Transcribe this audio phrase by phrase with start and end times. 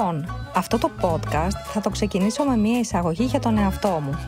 [0.00, 4.18] Λοιπόν, αυτό το podcast θα το ξεκινήσω με μια εισαγωγή για τον εαυτό μου.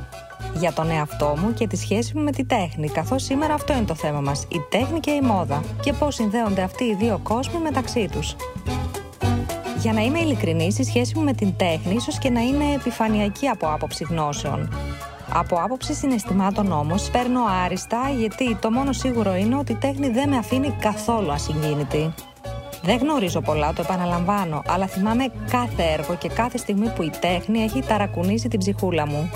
[0.55, 3.85] Για τον εαυτό μου και τη σχέση μου με τη τέχνη, καθώς σήμερα αυτό είναι
[3.85, 7.59] το θέμα μας, η τέχνη και η μόδα και πώς συνδέονται αυτοί οι δύο κόσμοι
[7.59, 8.37] μεταξύ τους.
[9.79, 13.47] Για να είμαι ειλικρινής, η σχέση μου με την τέχνη ίσως και να είναι επιφανειακή
[13.47, 14.69] από άποψη γνώσεων.
[15.33, 20.29] Από άποψη συναισθημάτων όμως, παίρνω άριστα γιατί το μόνο σίγουρο είναι ότι η τέχνη δεν
[20.29, 22.15] με αφήνει καθόλου ασυγκίνητη.
[22.83, 27.63] Δεν γνωρίζω πολλά, το επαναλαμβάνω, αλλά θυμάμαι κάθε έργο και κάθε στιγμή που η τέχνη
[27.63, 29.31] έχει ταρακουνήσει την ψυχούλα μου.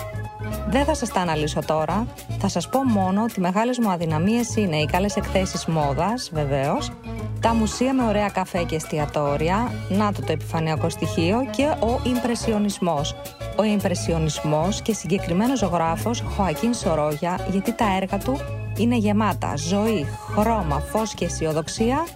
[0.69, 2.07] Δεν θα σας τα αναλύσω τώρα,
[2.39, 6.93] θα σας πω μόνο ότι μεγάλες μου αδυναμίες είναι οι καλές εκθέσεις μόδας, βεβαίως,
[7.41, 13.15] τα μουσεία με ωραία καφέ και εστιατόρια, να το το επιφανειακό στοιχείο και ο ιμπρεσιονισμός.
[13.57, 18.37] Ο ιμπρεσιονισμός και συγκεκριμένο ζωγράφος Χωακίν Σορόγια, γιατί τα έργα του
[18.77, 22.07] είναι γεμάτα ζωή, χρώμα, φως και αισιοδοξία,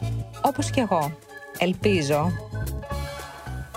[0.44, 1.10] όπως και εγώ.
[1.62, 2.30] Ελπίζω.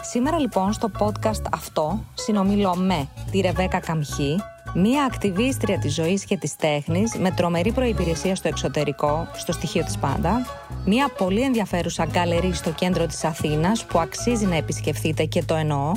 [0.01, 4.39] Σήμερα λοιπόν στο podcast αυτό συνομιλώ με τη Ρεβέκα Καμχή,
[4.73, 9.97] μία ακτιβίστρια της ζωής και της τέχνης με τρομερή προϋπηρεσία στο εξωτερικό, στο στοιχείο της
[9.97, 10.45] πάντα,
[10.85, 15.91] μία πολύ ενδιαφέρουσα γκαλερί στο κέντρο της Αθήνας που αξίζει να επισκεφθείτε και το εννοώ,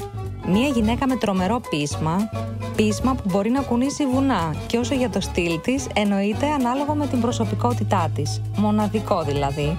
[0.46, 2.30] μία γυναίκα με τρομερό πείσμα,
[2.76, 7.06] πείσμα που μπορεί να κουνήσει βουνά και όσο για το στυλ της εννοείται ανάλογο με
[7.06, 9.78] την προσωπικότητά της, μοναδικό δηλαδή.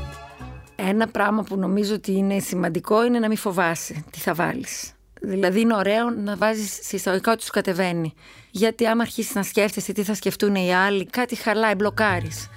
[0.79, 4.91] Ένα πράγμα που νομίζω ότι είναι σημαντικό είναι να μην φοβάσαι τι θα βάλεις.
[5.21, 8.13] Δηλαδή είναι ωραίο να βάζεις σε εισαγωγικά ότι σου κατεβαίνει.
[8.51, 12.49] Γιατί άμα αρχίσεις να σκέφτεσαι τι θα σκεφτούν οι άλλοι, κάτι χαλάει, μπλοκάρεις.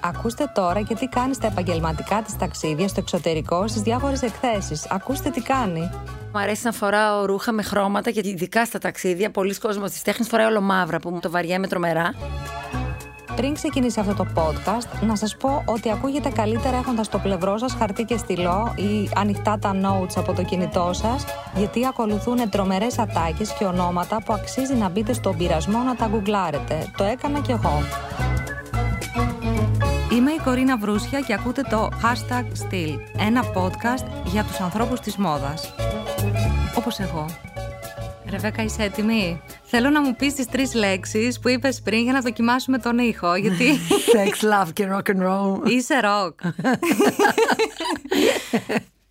[0.00, 4.86] Ακούστε τώρα και τι κάνει στα επαγγελματικά της ταξίδια στο εξωτερικό στις διάφορες εκθέσεις.
[4.90, 5.90] Ακούστε τι κάνει.
[6.32, 10.28] Μου αρέσει να φοράω ρούχα με χρώματα γιατί ειδικά στα ταξίδια πολλοί κόσμος της τέχνης
[10.28, 12.14] φοράει όλο μαύρα που μου το βαριέμαι τρομερά.
[13.36, 17.74] Πριν ξεκινήσει αυτό το podcast, να σας πω ότι ακούγεται καλύτερα έχοντας στο πλευρό σας
[17.74, 21.24] χαρτί και στυλό ή ανοιχτά τα notes από το κινητό σας,
[21.56, 26.92] γιατί ακολουθούν τρομερές ατάκες και ονόματα που αξίζει να μπείτε στον πειρασμό να τα γκουγκλάρετε.
[26.96, 27.82] Το έκανα κι εγώ.
[30.12, 35.16] Είμαι η Κορίνα Βρούσια και ακούτε το Hashtag Still, ένα podcast για τους ανθρώπους της
[35.16, 35.74] μόδας.
[36.76, 37.26] Όπως εγώ.
[38.30, 42.20] Ρεβέκα, είσαι έτοιμη; Θέλω να μου πεις τις τρεις λέξεις που είπες πριν για να
[42.20, 43.78] δοκιμάσουμε τον ήχο, γιατί...
[44.14, 45.68] Sex, love και rock and roll.
[45.68, 46.40] Είσαι ροκ.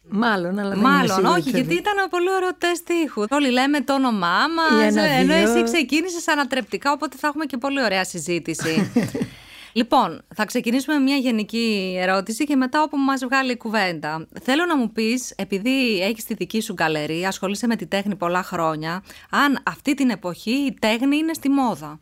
[0.07, 3.25] Μάλλον, αλλά δεν Μάλλον, είμαι όχι, γιατί ήταν ένα πολύ ωραίος τεστ ήχου.
[3.29, 5.51] Όλοι λέμε το όνομά μας, Ή ένα ενώ δύο.
[5.51, 8.91] εσύ ξεκίνησες ανατρεπτικά, οπότε θα έχουμε και πολύ ωραία συζήτηση.
[9.75, 14.27] λοιπόν, θα ξεκινήσουμε με μια γενική ερώτηση και μετά όπου μας βγάλει η κουβέντα.
[14.41, 18.43] Θέλω να μου πεις, επειδή έχεις τη δική σου γκαλερί, ασχολείσαι με τη τέχνη πολλά
[18.43, 21.99] χρόνια, αν αυτή την εποχή η τέχνη είναι στη μόδα;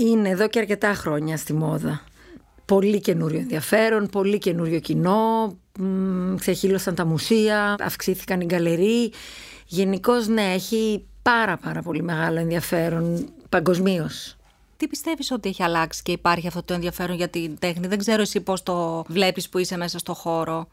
[0.00, 2.04] Είναι εδώ και αρκετά χρόνια στη μόδα.
[2.64, 9.12] Πολύ καινούριο ενδιαφέρον, πολύ καινούριο κοινό, μ, ξεχύλωσαν τα μουσεία, αυξήθηκαν οι γκαλερί.
[9.66, 14.36] Γενικώς ναι, έχει πάρα πάρα πολύ μεγάλο ενδιαφέρον παγκοσμίως.
[14.82, 18.22] Τι πιστεύεις ότι έχει αλλάξει και υπάρχει αυτό το ενδιαφέρον για την τέχνη; Δεν ξέρω
[18.22, 20.68] εσύ πώς το βλέπεις που είσαι μέσα στο χώρο.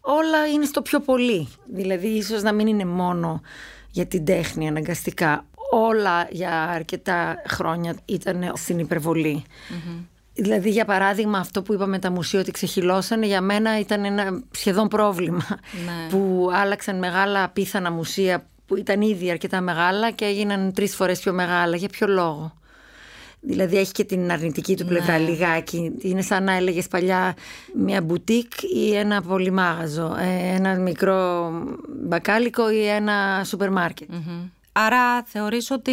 [0.00, 1.48] Όλα είναι στο πιο πολύ.
[1.72, 3.42] Δηλαδή, ίσως να μην είναι μόνο
[3.90, 5.44] για την τέχνη αναγκαστικά.
[5.70, 9.44] Όλα για αρκετά χρόνια ήταν στην υπερβολη
[10.34, 14.88] Δηλαδή, για παράδειγμα, αυτό που είπαμε τα μουσεία ότι ξεχυλώσανε, για μένα ήταν ένα σχεδόν
[14.88, 15.46] πρόβλημα.
[15.84, 16.08] Ναι.
[16.10, 21.32] Που άλλαξαν μεγάλα απίθανα μουσεία που ήταν ήδη αρκετά μεγάλα και έγιναν τρεις φορές πιο
[21.32, 21.76] μεγάλα.
[21.76, 22.57] Για ποιο λόγο;
[23.40, 25.92] Δηλαδή έχει και την αρνητική του πλευρά λιγάκι.
[26.00, 27.34] Είναι σαν να έλεγες παλιά
[27.74, 31.50] μια μπουτίκ ή ένα πολυμάγαζο, ε, ένα μικρό
[32.02, 34.08] μπακάλικο ή ένα σούπερ μάρκετ.
[34.72, 35.92] Άρα θεωρείς ότι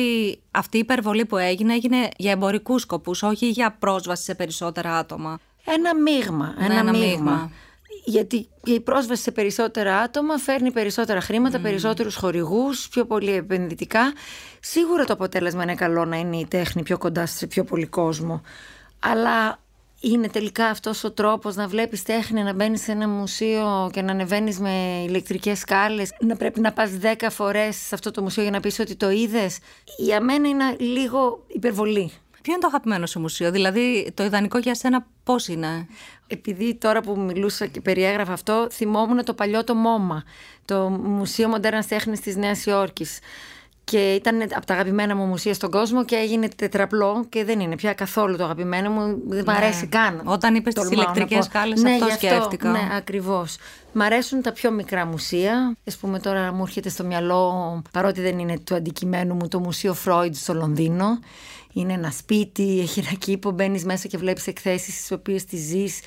[0.51, 5.39] αυτή η υπερβολή που έγινε έγινε για εμπορικούς σκοπούς, όχι για πρόσβαση σε περισσότερα άτομα;
[5.65, 6.55] Ένα μείγμα.
[6.59, 7.07] Ένα, Ναι, ένα μείγμα.
[7.07, 7.51] μείγμα.
[8.05, 14.13] Γιατί η πρόσβαση σε περισσότερα άτομα φέρνει περισσότερα χρήματα, περισσότερους χορηγούς, πιο πολύ επενδυτικά.
[14.59, 18.41] Σίγουρα το αποτέλεσμα είναι καλό να είναι η τέχνη πιο κοντά σε πιο πολύ κόσμο.
[18.99, 19.59] Αλλά
[19.99, 24.11] είναι τελικά αυτός ο τρόπος να βλέπεις τέχνη, να μπαίνεις σε ένα μουσείο και να
[24.11, 28.51] ανεβαίνεις με ηλεκτρικές σκάλες, να πρέπει να πας 10 φορές σε αυτό το μουσείο για
[28.51, 29.57] να πεις ότι το είδες.
[29.97, 32.11] Για μένα είναι λίγο υπερβολή.
[32.45, 35.87] Ποιο είναι το αγαπημένο σου μουσείο, δηλαδή το ιδανικό για σένα πώς είναι;
[36.27, 40.23] Επειδή τώρα που μιλούσα και περιέγραφα αυτό, θυμόμουν το παλιό το ΜΟΜΑ,
[40.65, 43.19] το Μουσείο Μοντέρνας Τέχνης της Νέας Υόρκης.
[43.85, 47.75] Και ήταν από τα αγαπημένα μου μουσεία στον κόσμο και έγινε τετραπλό και δεν είναι
[47.75, 49.21] πια καθόλου το αγαπημένο μου.
[49.27, 50.15] Δεν μ' αρέσει καν.
[50.15, 50.21] Ναι.
[50.25, 51.43] Όταν είπες τις Τολμάω να ηλεκτρικές πω.
[51.43, 52.69] σκάλες, ναι, αυτό γι' σκέφτηκα.
[52.69, 53.57] Ναι, ακριβώς.
[53.93, 55.77] Μ' αρέσουν τα πιο μικρά μουσεία.
[55.93, 59.93] Α πούμε τώρα μου έρχεται στο μυαλό, παρότι δεν είναι του αντικειμένου μου, το Μουσείο
[59.93, 61.19] Φρόιντ στο Λονδίνο.
[61.73, 65.99] Είναι ένα σπίτι, έχει ένα κήπο, μπαίνεις μέσα και βλέπεις εκθέσεις τι οποίες τις ζεις.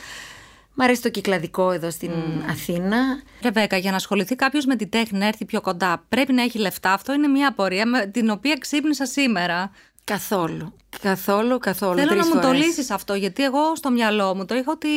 [0.80, 2.10] Μ' αρέσει το κυκλαδικό εδώ στην
[2.50, 2.98] Αθήνα.
[3.42, 6.58] Ρεβέκα, για να ασχοληθεί κάποιος με τη τέχνη, να έρθει πιο κοντά, πρέπει να έχει
[6.58, 6.92] λεφτά.
[6.92, 9.70] Αυτό είναι μια απορία με την οποία ξύπνησα σήμερα.
[10.04, 10.72] Καθόλου.
[11.00, 11.98] Καθόλου, καθόλου.
[11.98, 12.64] Θέλω Τρεις να μου το φορές.
[12.64, 14.88] λύσεις αυτό, γιατί εγώ στο μυαλό μου το είχα ότι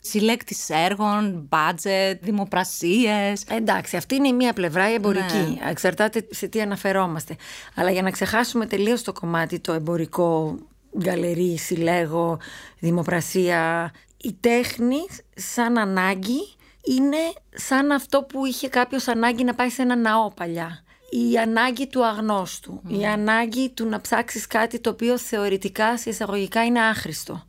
[0.00, 3.42] συλλέκτης έργων, budget, δημοπρασίες.
[3.48, 5.58] Εντάξει, αυτή είναι η μία πλευρά, η εμπορική.
[5.68, 7.36] Εξαρτάται σε τι αναφερόμαστε.
[7.74, 10.58] Αλλά για να ξεχάσουμε τελείως το κομμάτι το εμπορικό,
[10.98, 12.38] γκαλερί, συλλέγω,
[12.78, 13.92] δημοπρασία,
[14.26, 19.96] η τέχνη σαν ανάγκη είναι σαν αυτό που είχε κάποιος ανάγκη να πάει σε ένα
[19.96, 20.84] ναό παλιά.
[21.10, 26.64] Η ανάγκη του αγνώστου, η ανάγκη του να ψάξεις κάτι το οποίο θεωρητικά σε εισαγωγικά
[26.64, 27.46] είναι άχρηστο.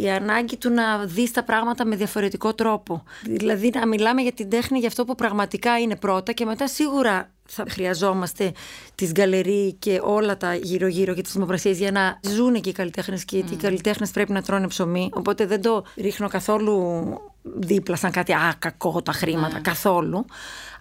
[0.00, 3.02] Η ανάγκη του να δεις τα πράγματα με διαφορετικό τρόπο.
[3.22, 7.30] Δηλαδή να μιλάμε για την τέχνη για αυτό που πραγματικά είναι πρώτα και μετά σίγουρα
[7.46, 8.52] θα χρειαζόμαστε
[8.94, 13.24] τις γκαλερί και όλα τα γύρω-γύρω και τις δημοπρασίες για να ζουν και οι καλλιτέχνες
[13.24, 15.10] και οι καλλιτέχνες πρέπει να τρώνε ψωμί.
[15.12, 17.04] Οπότε δεν το ρίχνω καθόλου
[17.42, 20.24] δίπλα σαν κάτι α, κακό τα χρήματα, καθόλου.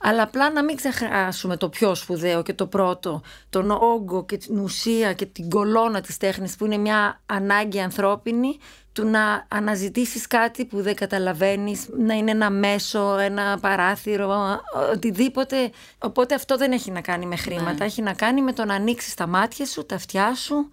[0.01, 4.59] Αλλά απλά να μην ξεχάσουμε το πιο σπουδαίο και το πρώτο, τον όγκο και την
[4.59, 8.57] ουσία και την κολόνα της τέχνης που είναι μια ανάγκη ανθρώπινη
[8.95, 14.61] του να αναζητήσεις κάτι που δεν καταλαβαίνεις, να είναι ένα μέσο, ένα παράθυρο,
[14.93, 15.71] οτιδήποτε.
[15.99, 19.13] Οπότε αυτό δεν έχει να κάνει με χρήματα, έχει να κάνει με το να ανοίξεις
[19.13, 20.69] τα μάτια σου, τα αυτιά σου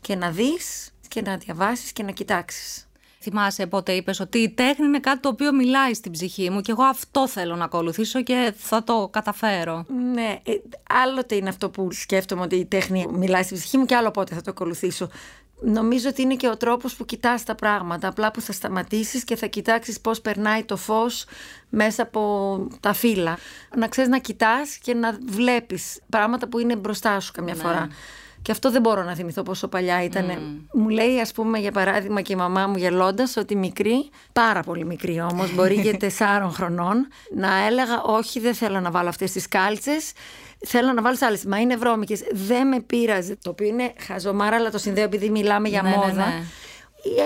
[0.00, 2.86] και να δεις και να διαβάσεις και να κοιτάξεις.
[3.20, 6.70] Θυμάσαι πότε είπες ότι η τέχνη είναι κάτι το οποίο μιλάει στην ψυχή μου και
[6.70, 9.84] εγώ αυτό θέλω να ακολουθήσω και θα το καταφέρω.
[10.12, 10.52] Ναι, ε,
[11.04, 14.34] άλλοτε είναι αυτό που σκέφτομαι ότι η τέχνη μιλάει στην ψυχή μου και άλλο πότε
[14.34, 15.08] θα το ακολουθήσω.
[15.64, 19.36] Νομίζω ότι είναι και ο τρόπος που κοιτάς τα πράγματα, απλά που θα σταματήσεις και
[19.36, 21.24] θα κοιτάξεις πώς περνάει το φως
[21.68, 23.38] μέσα από τα φύλλα.
[23.76, 27.88] Να ξέρεις να κοιτάς και να βλέπεις πράγματα που είναι μπροστά σου καμιά φορά.
[28.42, 30.26] Και αυτό δεν μπορώ να θυμηθώ πόσο παλιά ήταν.
[30.72, 34.84] Μου λέει, ας πούμε, για παράδειγμα, και η μαμά μου γελώντας, ότι μικρή, πάρα πολύ
[34.84, 39.48] μικρή όμως, μπορεί για τεσσάρων χρονών, να έλεγα: Όχι, δεν θέλω να βάλω αυτές τις
[39.48, 40.12] κάλτσες.
[40.66, 41.44] Θέλω να βάλω άλλες.
[41.44, 42.22] Μα είναι βρώμικες.
[42.32, 43.36] Δεν με πείραζε.
[43.42, 46.12] Το οποίο είναι χαζομάρα, αλλά το συνδέω επειδή μιλάμε για Ναι, ναι, μόδα.
[46.12, 46.42] ναι.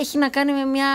[0.01, 0.89] Έχει να κάνει με μια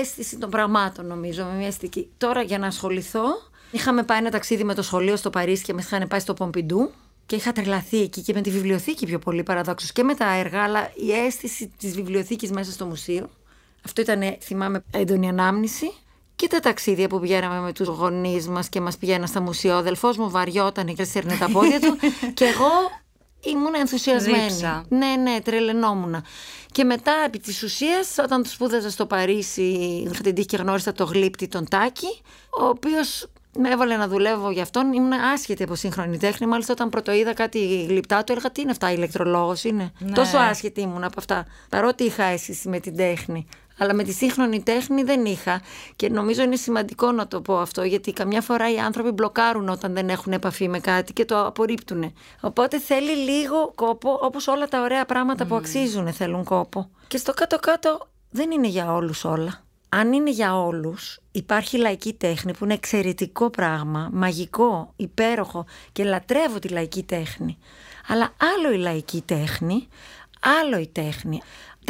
[0.00, 2.10] αίσθηση των πραγμάτων, νομίζω, με μια αισθητική.
[2.18, 3.22] Τώρα για να ασχοληθώ,
[3.70, 6.90] είχαμε πάει ένα ταξίδι με το σχολείο στο Παρίσι και με είχαν πάει στο Πομπιντού.
[7.30, 10.62] Και είχα τρελαθεί εκεί και με τη βιβλιοθήκη πιο πολύ παραδόξως και με τα έργα,
[10.62, 13.30] αλλά η αίσθηση της βιβλιοθήκης μέσα στο μουσείο.
[13.84, 15.92] Αυτό ήταν, θυμάμαι, έντονη ανάμνηση.
[16.36, 19.74] Και τα ταξίδια που πηγαίναμε με τους γονείς μας και μας πηγαίναν στα μουσείο.
[19.74, 21.96] Ο αδελφός μου βαριόταν και σέρνε τα πόδια του.
[22.38, 22.70] και εγώ
[23.40, 24.42] ήμουν ενθουσιασμένη.
[24.42, 24.84] Ρίψα.
[24.88, 26.22] Ναι, ναι, τρελαινόμουν.
[26.72, 29.62] Και μετά, επί της ουσίας, όταν τους σπούδαζα στο Παρίσι,
[30.10, 32.20] είχα την τύχη και γνώρισα το γλύπτη τον Τάκη,
[32.60, 33.26] ο οποίος
[33.58, 34.92] με έβαλε να δουλεύω για αυτόν.
[34.92, 36.46] Ήμουν άσχετη από σύγχρονη τέχνη.
[36.46, 40.12] Μάλιστα, όταν πρώτο είδα κάτι γλυπτά του, έλεγα τι είναι αυτά, ηλεκτρολόγος είναι; Ναι.
[40.12, 41.46] Τόσο άσχετη ήμουν από αυτά.
[41.68, 43.46] Παρότι είχα αίσθηση με την τέχνη.
[43.78, 45.60] Αλλά με τη σύγχρονη τέχνη δεν είχα.
[45.96, 49.94] Και νομίζω είναι σημαντικό να το πω αυτό, γιατί καμιά φορά οι άνθρωποι μπλοκάρουν όταν
[49.94, 52.12] δεν έχουν επαφή με κάτι και το απορρίπτουν.
[52.40, 56.90] Οπότε θέλει λίγο κόπο, όπως όλα τα ωραία πράγματα που αξίζουν θέλουν κόπο.
[57.08, 59.64] Και στο κάτω-κάτω δεν είναι για όλους όλα.
[59.92, 66.58] Αν είναι για όλους, υπάρχει λαϊκή τέχνη που είναι εξαιρετικό πράγμα, μαγικό, υπέροχο και λατρεύω
[66.58, 67.58] τη λαϊκή τέχνη.
[68.06, 69.88] Αλλά άλλο η λαϊκή τέχνη,
[70.62, 71.40] άλλο η τέχνη.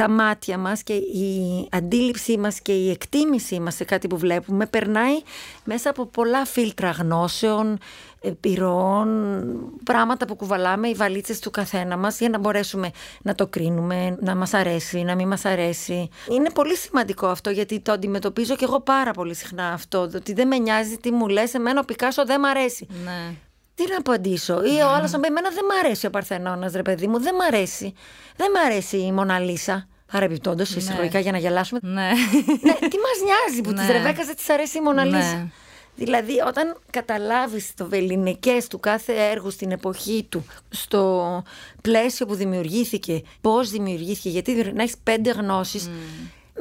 [0.00, 4.66] Τα μάτια μας και η αντίληψή μας και η εκτίμησή μας σε κάτι που βλέπουμε
[4.66, 5.22] περνάει
[5.64, 7.78] μέσα από πολλά φίλτρα γνώσεων,
[8.20, 9.08] επιρροών,
[9.84, 12.90] πράγματα που κουβαλάμε, οι βαλίτσες του καθένα μας για να μπορέσουμε
[13.22, 16.08] να το κρίνουμε, να μας αρέσει, να μην μας αρέσει.
[16.30, 20.46] Είναι πολύ σημαντικό αυτό γιατί το αντιμετωπίζω και εγώ πάρα πολύ συχνά αυτό, ότι δεν
[20.46, 22.86] με νοιάζει τι μου λες, εμένα ο Πικάσο δεν μ' αρέσει.
[23.04, 23.34] Ναι.
[23.74, 24.64] Τι να απαντήσω.
[24.64, 27.34] Ή ο άλλος να πει: Εμένα δεν μ' αρέσει ο Παρθενώνας, ρε παιδί μου, δεν
[27.34, 27.94] μ' αρέσει.
[28.36, 29.88] Δεν μ' αρέσει η Μοναλίσα.
[30.12, 31.80] Παρεμπιπτόντως, εισαγωγικά για να γελάσουμε.
[31.82, 31.92] Ναι.
[32.62, 33.76] ναι, τι μας νοιάζει που Ναι.
[33.80, 35.18] της Ρεβέκας δεν της αρέσει η Μοναλίσα.
[35.34, 35.46] Ναι.
[35.94, 41.42] Δηλαδή, όταν καταλάβεις το βεληνικές του κάθε έργου στην εποχή του, στο
[41.82, 45.90] πλαίσιο που δημιουργήθηκε, πώς δημιουργήθηκε, γιατί να έχεις πέντε γνώσεις,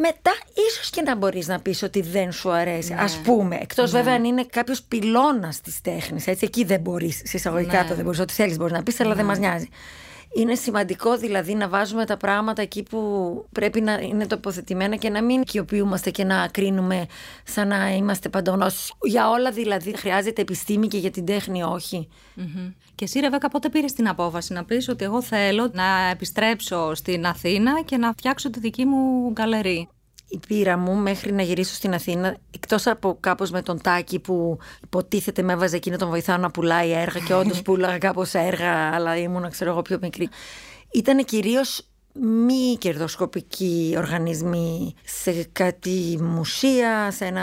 [0.01, 0.31] μετά
[0.69, 2.95] ίσως και να μπορείς να πεις ότι δεν σου αρέσει.
[2.99, 7.37] Ας πούμε, εκτός βέβαια αν είναι κάποιος πυλώνας της τέχνης, έτσι, εκεί δεν μπορείς, σε
[7.37, 7.87] εισαγωγικά Ναι.
[7.89, 9.69] το δεν μπορείς, ό,τι θέλεις μπορείς να πεις, αλλά δεν μας νοιάζει.
[10.35, 12.99] Είναι σημαντικό δηλαδή να βάζουμε τα πράγματα εκεί που
[13.51, 17.05] πρέπει να είναι τοποθετημένα και να μην οικειοποιούμαστε και να κρίνουμε
[17.43, 18.91] σαν να είμαστε παντογνώσεις.
[19.01, 22.07] Για όλα δηλαδή χρειάζεται επιστήμη και για την τέχνη όχι.
[22.33, 22.71] Μμμ.
[22.95, 27.25] Και εσύ, Ρεβέκα, πότε πήρες την απόφαση να πεις ότι εγώ θέλω να επιστρέψω στην
[27.25, 29.89] Αθήνα και να φτιάξω τη δική μου γκαλερί;
[30.29, 34.57] Η πείρα μου μέχρι να γυρίσω στην Αθήνα, εκτός από κάπως με τον Τάκη που
[34.83, 38.93] υποτίθεται με έβαζε εκεί να τον βοηθάω να πουλάει έργα και όντως πουλάγα κάπως έργα,
[38.93, 40.29] αλλά ήμουν, ξέρω εγώ, πιο μικρή.
[40.91, 41.88] Ήταν κυρίως
[42.21, 47.41] μη κερδοσκοπικοί οργανισμοί σε κάτι μουσεία, σε ένα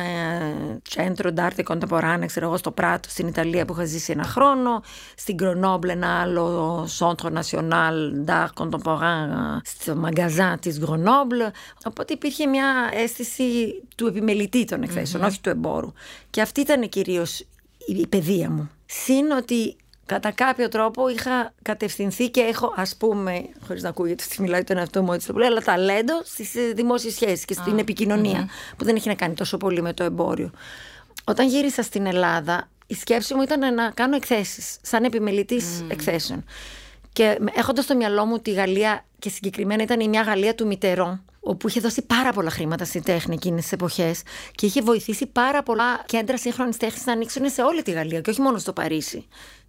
[0.97, 4.83] centro d'arte contemporanea, ξέρω εγώ, στο Πράτο στην Ιταλία που είχα ζήσει ένα χρόνο,
[5.17, 11.51] στην Grenoble ένα άλλο Centre National d'Art Contemporain στο μαγκαζά της Grenoble.
[11.85, 15.93] Οπότε υπήρχε μια αίσθηση του επιμελητή των εκθεσεων όχι του εμπόρου.
[16.31, 17.45] Και αυτή ήταν κυρίως
[17.87, 18.71] η παιδεία μου.
[18.87, 24.43] Συν ότι κατά κάποιο τρόπο είχα κατευθυνθεί και έχω, ας πούμε, χωρίς να ακούγεται ότι
[24.43, 28.49] μιλάει τον εαυτό μου έτσι το πολύ, αλλά ταλέντο στις δημόσιες σχέσεις και στην επικοινωνια
[28.77, 30.51] που δεν έχει να κάνει τόσο πολύ με το εμπόριο.
[31.25, 36.45] Όταν γύρισα στην Ελλάδα, η σκέψη μου ήταν να κάνω εκθέσεις, σαν επιμελητής εκθέσεων.
[37.13, 41.21] Και έχοντας στο μυαλό μου τη Γαλλία, και συγκεκριμένα ήταν η μια Γαλλία του Μητερό,
[41.41, 44.23] όπου είχε δώσει πάρα πολλά χρήματα στην τέχνη εκείνες τις εποχές
[44.55, 48.31] και είχε βοηθήσει πάρα πολλά κέντρα σύγχρονης τέχνης να ανοίξουν σε όλη τη Γαλλία και
[48.31, 49.27] όχι μόνο στο Παρίσι.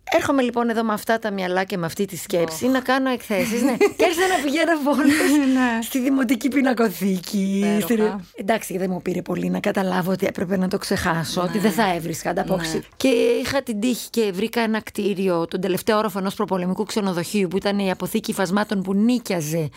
[0.10, 3.62] Έρχομαι λοιπόν εδώ με αυτά τα μυαλά και με αυτή τη σκέψη να κάνω εκθέσεις.
[3.62, 3.78] ναι.
[3.98, 5.06] Και άρχισα να πηγαίνω μόνος
[5.54, 5.82] ναι.
[5.82, 7.78] στη δημοτική πινακοθήκη.
[7.82, 8.14] Στη...
[8.36, 11.94] Εντάξει, δεν μου πήρε πολύ να καταλάβω ότι έπρεπε να το ξεχάσω, ότι δεν θα
[11.94, 12.76] έβρισκα ανταπόκριση.
[12.76, 12.84] Ναι.
[12.98, 13.08] Και
[13.44, 17.80] είχα την τύχη και βρήκα ένα κτίριο, τον τελευταίο όροφο ενό προπολεμικού ξενοδοχείου, που ήταν
[17.80, 19.70] η αποθήκη υφασμάτων που νίκιαζε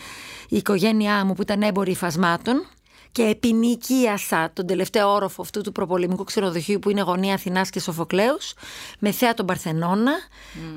[0.49, 2.67] η οικογένειά μου, που ήταν έμποροι υφασμάτων
[3.11, 8.53] και επινοικίασα τον τελευταίο όροφο αυτού του προπολεμικού ξενοδοχείου που είναι γωνία Αθηνάς και Σοφοκλέους
[8.99, 10.11] με θέα τον Παρθενώνα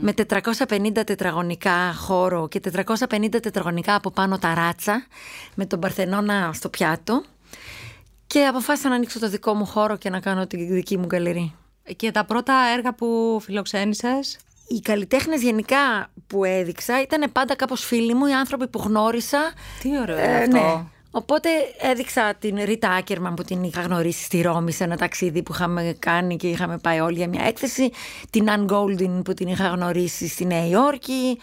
[0.01, 0.15] με
[0.69, 2.61] 450 τετραγωνικά χώρο και
[3.09, 5.07] 450 τετραγωνικά από πάνω ταράτσα
[5.55, 7.25] με τον Παρθενώνα στο πιάτο
[8.27, 11.55] και αποφάσισα να ανοίξω το δικό μου χώρο και να κάνω τη δική μου γκαλερί.
[11.97, 18.15] Και τα πρώτα έργα που φιλοξένησες; Οι καλλιτέχνες γενικά που έδειξα ήταν πάντα κάπως φίλοι
[18.15, 19.53] μου, οι άνθρωποι που γνώρισα.
[19.81, 20.57] Τι ωραίο ε, αυτό.
[20.57, 20.85] Ναι.
[21.17, 25.53] Οπότε έδειξα την Ρίτα Άκερμαν που την είχα γνωρίσει στη Ρώμη σε ένα ταξίδι που
[25.53, 27.91] είχαμε κάνει και είχαμε πάει όλοι για μια έκθεση.
[28.31, 31.39] Τη Ναν Γκόλντιν που την είχα γνωρίσει στη Νέα Υόρκη.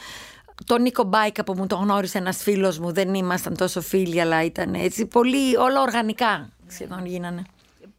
[0.65, 2.91] Τον Νίκο Μπάικα που μου τον γνώρισε ένας φίλος μου.
[2.91, 5.05] Δεν ήμασταν τόσο φίλοι, αλλά ήταν έτσι.
[5.05, 7.43] Πολύ, όλα οργανικά σχεδόν γίνανε.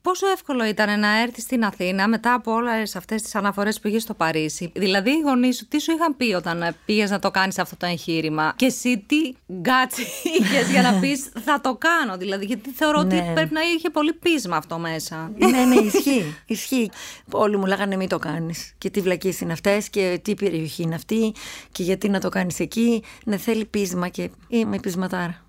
[0.02, 4.02] Πόσο εύκολο ήταν να έρθει στην Αθήνα μετά από όλες αυτές τις αναφορές που είχες
[4.02, 7.58] στο Παρίσι; Δηλαδή, οι γονείς σου τι σου είχαν πει όταν πήγες να το κάνεις
[7.58, 10.06] αυτό το εγχείρημα; Και εσύ τι guts
[10.40, 12.16] είχες για να πεις Θα το κάνω.
[12.16, 13.32] Δηλαδή, γιατί θεωρώ ότι ναι.
[13.34, 15.32] πρέπει να είχε πολύ πείσμα αυτό μέσα.
[15.38, 16.36] ναι, ναι, ισχύει.
[16.46, 16.90] ισχύει.
[17.30, 18.74] Όλοι μου λέγανε Μην το κάνεις.
[18.78, 21.34] Και τι βλακίες είναι αυτές και τι περιοχή είναι αυτή
[21.72, 23.02] και γιατί να το κάνεις εκεί.
[23.24, 25.42] Ναι, θέλει πείσμα και είμαι πεισματάρα.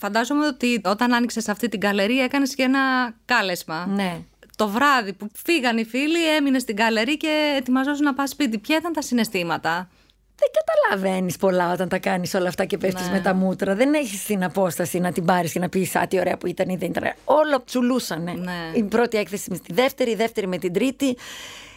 [0.00, 2.80] Φαντάζομαι ότι όταν άνοιξες αυτή την καλερί έκανες και ένα
[3.24, 3.86] κάλεσμα.
[3.86, 4.20] Ναι.
[4.56, 8.58] Το βράδυ που φύγαν οι φίλοι, έμεινες στην καλερί και ετοιμαζόσουν να πας σπίτι.
[8.58, 9.88] Ποια ήταν τα συναισθήματα;
[10.36, 13.12] Δεν καταλαβαίνεις πολλά όταν τα κάνεις όλα αυτά και πέφτεις ναι.
[13.12, 13.74] με τα μούτρα.
[13.74, 16.68] Δεν έχεις την απόσταση να την πάρεις και να πεις Α, τι ωραία που ήταν
[16.68, 17.12] ή δεν ήταν.
[17.24, 18.32] Όλο τσουλούσανε.
[18.32, 18.70] Ναι.
[18.72, 21.16] Η πρώτη έκθεση με τη δεύτερη, η δεύτερη με την τρίτη.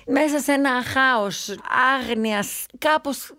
[0.08, 1.56] Μέσα σε ένα χάος
[2.00, 3.34] άγνοιας, κάπως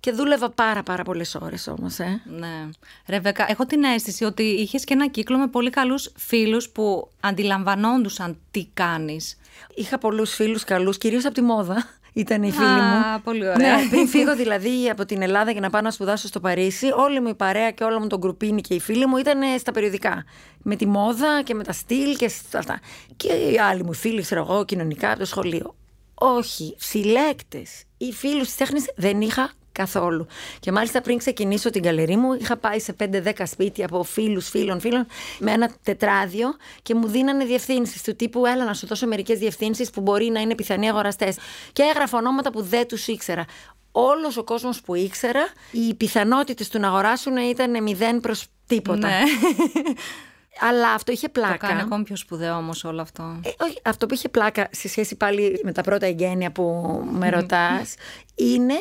[0.00, 1.98] και δούλευα πάρα πάρα πολλές ώρες όμως.
[1.98, 2.22] Ε.
[2.38, 2.68] Ναι.
[3.08, 8.38] Ρεβέκα, έχω την αίσθηση ότι είχες και ένα κύκλο με πολύ καλούς φίλους που αντιλαμβανόντουσαν
[8.50, 9.38] τι κάνεις.
[9.74, 11.88] Είχα πολλούς φίλους καλούς, κυρίως από τη μόδα.
[12.16, 13.20] Ήταν οι φίλοι μου.
[13.24, 13.76] πολύ ωραία.
[13.76, 17.20] Ναι, πριν φύγω δηλαδή από την Ελλάδα για να πάω να σπουδάσω στο Παρίσι, όλη
[17.20, 20.24] μου η παρέα και όλο μου το γκρουπίνι και οι φίλοι μου ήταν στα περιοδικά.
[20.62, 22.80] Με τη μόδα και με τα στυλ και αυτά.
[23.16, 25.74] Και οι άλλοι μου φίλοι, ξέρω εγώ, κοινωνικά από το σχολείο.
[26.14, 30.26] Όχι, συλλέκτες ή φίλους της τέχνης δεν είχα Καθόλου.
[30.60, 34.80] Και μάλιστα πριν ξεκινήσω την καλερί μου, είχα πάει σε 5-10 σπίτια από φίλους, φίλων,
[34.80, 35.06] φίλων,
[35.38, 39.90] με ένα τετράδιο και μου δίνανε διευθύνσεις του τύπου Έλα να σου δώσω μερικές διευθύνσεις
[39.90, 41.36] που μπορεί να είναι πιθανοί αγοραστές.
[41.72, 43.44] Και έγραφα ονόματα που δεν τους ήξερα.
[43.92, 49.08] Όλος ο κόσμος που ήξερα, οι πιθανότητες του να αγοράσουν ήταν μηδέν προς τίποτα.
[49.08, 49.20] Ναι.
[50.70, 51.52] Αλλά αυτό είχε πλάκα.
[51.52, 53.40] Το κάνει ακόμη πιο σπουδαίο όμως όλο αυτό.
[53.44, 56.64] Ε, όχι, αυτό που είχε πλάκα σε σχέση πάλι με τα πρώτα εγγένεια που
[57.10, 57.94] με ρωτάς,
[58.34, 58.74] είναι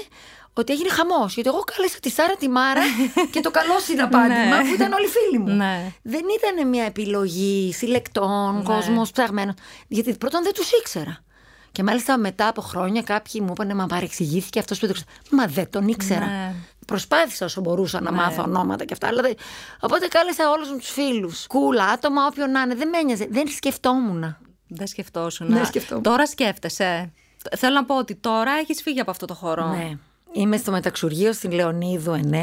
[0.54, 1.34] ότι έγινε χαμός.
[1.34, 2.82] Γιατί εγώ κάλεσα τη Σάρα τη Μάρα
[3.32, 4.68] και το καλό συναπάντημα ναι.
[4.68, 5.56] που ήταν όλοι φίλοι μου.
[5.56, 5.92] Ναι.
[6.02, 8.64] Δεν ήταν μια επιλογή συλλεκτών, ναι.
[8.64, 9.56] κόσμος ψαγμένος.
[9.88, 11.24] Γιατί πρώτον δεν τους ήξερα.
[11.72, 15.10] Και μάλιστα μετά από χρόνια κάποιοι μου είπαν Μα παρεξηγήθηκε αυτός που το ξέρω.
[15.30, 16.26] Μα δεν τον ήξερα.
[16.26, 16.54] Ναι.
[16.88, 18.18] Προσπάθησα όσο μπορούσα να ναι.
[18.18, 19.08] μάθω ονόματα και αυτά.
[19.08, 19.36] Αλλά δεν...
[19.80, 21.48] Οπότε κάλεσα όλους μου τους φίλους.
[21.48, 22.76] Κούλα, άτομα, όποιον να είναι.
[22.76, 23.28] Δεν με ένοιαζε.
[23.30, 24.38] Δεν σκεφτόμουν.
[24.68, 25.48] Δεν σκεφτόσουν.
[26.02, 27.12] Τώρα σκέφτεσαι.
[27.58, 29.68] Θέλω να πω ότι τώρα έχεις φύγει από αυτό το χώρο.
[29.68, 29.98] Ναι.
[30.36, 32.36] Είμαι στο μεταξουργείο στην Λεωνίδου 9.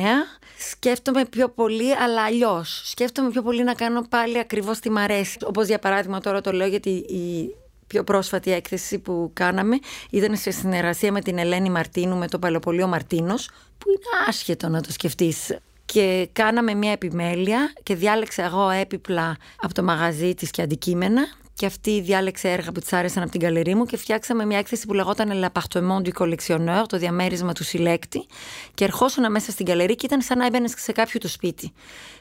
[0.71, 2.83] Σκέφτομαι πιο πολύ, αλλά αλλιώς.
[2.85, 5.39] Σκέφτομαι πιο πολύ να κάνω πάλι ακριβώς τι μ' αρέσει.
[5.45, 7.55] Όπως για παράδειγμα, τώρα το λέω γιατί η
[7.87, 9.79] πιο πρόσφατη έκθεση που κάναμε
[10.11, 14.81] ήταν σε συνεργασία με την Ελένη Μαρτίνου με το Παλαιοπολείο Μαρτίνος, που είναι άσχετο να
[14.81, 15.57] το σκεφτείς.
[15.85, 21.23] Και κάναμε μια επιμέλεια και διάλεξα εγώ έπιπλα από το μαγαζί της και αντικείμενα
[21.61, 24.87] και αυτή διάλεξε έργα που της άρεσαν από την καλερί μου και φτιάξαμε μια έκθεση
[24.87, 28.27] που λεγόταν L'appartement du collectionneur, το διαμέρισμα του συλλέκτη.
[28.75, 31.73] Και ερχόσουν μέσα στην καλερί και ήταν σαν να έμπαινες σε κάποιο του σπίτι.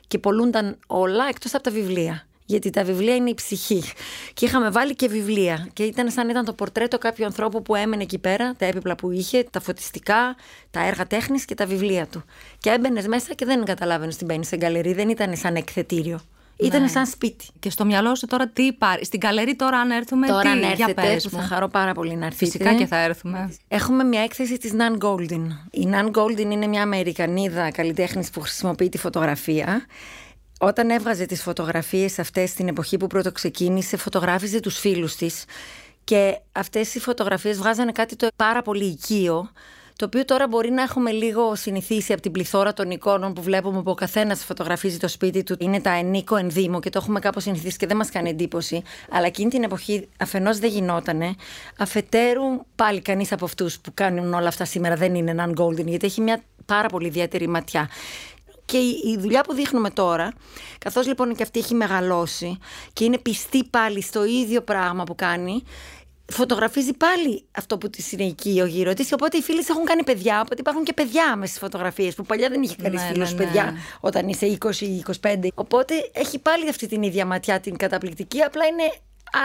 [0.08, 2.28] Και πολλούνταν όλα εκτός από τα βιβλία.
[2.46, 3.84] Γιατί τα βιβλία είναι η ψυχή.
[4.34, 5.70] Και είχαμε βάλει και βιβλία.
[5.74, 9.12] Και ήταν σαν ήταν το πορτρέτο κάποιου ανθρώπου που έμενε εκεί πέρα, τα έπιπλα που
[9.12, 10.36] είχε, τα φωτιστικά,
[10.72, 12.24] τα έργα τέχνης και τα βιβλία του.
[12.58, 16.20] Και έμπαινες μέσα και δεν καταλάβαινες την μπαίνεις σε γκαλερί, δεν ήταν σαν εκθετήριο.
[16.60, 16.88] Ήταν ναι.
[16.88, 17.48] σαν σπίτι.
[17.60, 19.06] Και στο μυαλό σου τώρα τι υπάρχει.
[19.06, 20.28] Στην καλερί τώρα αν έρθουμε.
[20.28, 22.46] Τώρα τι, αν έρθετε, για θα χαρώ πάρα πολύ να έρθετε.
[22.46, 23.54] Φυσικά και θα έρθουμε.
[23.68, 25.48] Έχουμε μια έκθεση της Nan Goldin.
[25.72, 29.86] Η Nan Goldin είναι μια Αμερικανίδα καλλιτέχνης που χρησιμοποιεί τη φωτογραφία.
[30.60, 35.46] Όταν έβγαζε τις φωτογραφίες αυτές στην εποχή που πρώτο ξεκίνησε, φωτογράφιζε τους φίλους της
[36.04, 39.50] και αυτές οι φωτογραφίες βγάζανε κάτι το πάρα πολύ οικείο
[40.00, 43.84] το οποίο τώρα μπορεί να έχουμε λίγο συνηθίσει από την πληθώρα των εικόνων που βλέπουμε
[43.84, 45.56] που ο καθένας φωτογραφίζει το σπίτι του.
[45.60, 48.82] Είναι τα ενίκο ενδύμο και το έχουμε κάπως συνηθίσει και δεν μας κάνει εντύπωση.
[49.10, 51.36] Αλλά εκείνη την εποχή αφενός δεν γινότανε.
[51.78, 52.44] Αφετέρου,
[52.76, 56.22] πάλι κανείς από αυτούς που κάνουν όλα αυτά σήμερα δεν είναι έναν golden, γιατί έχει
[56.22, 57.90] μια πάρα πολύ ιδιαίτερη ματιά.
[58.66, 60.34] Και η δουλειά που δείχνουμε τώρα,
[60.78, 62.58] καθώς λοιπόν και αυτή έχει μεγαλώσει
[62.94, 65.64] και είναι πιστή πάλι στο ίδιο πράγμα που κάνει,
[66.30, 69.12] φωτογραφίζει πάλι αυτό που τη είναι εκεί ο γύρω της.
[69.14, 70.40] Οπότε οι φίλοι έχουν κάνει παιδιά.
[70.40, 73.30] Οπότε υπάρχουν και παιδιά με στις φωτογραφίες που παλιά δεν είχε κανείς ναι, φίλου ναι,
[73.30, 73.36] ναι.
[73.36, 74.58] παιδιά όταν είσαι
[75.22, 75.48] 20-25.
[75.54, 78.42] Οπότε έχει πάλι αυτή την ίδια ματιά την καταπληκτική.
[78.42, 78.84] Απλά είναι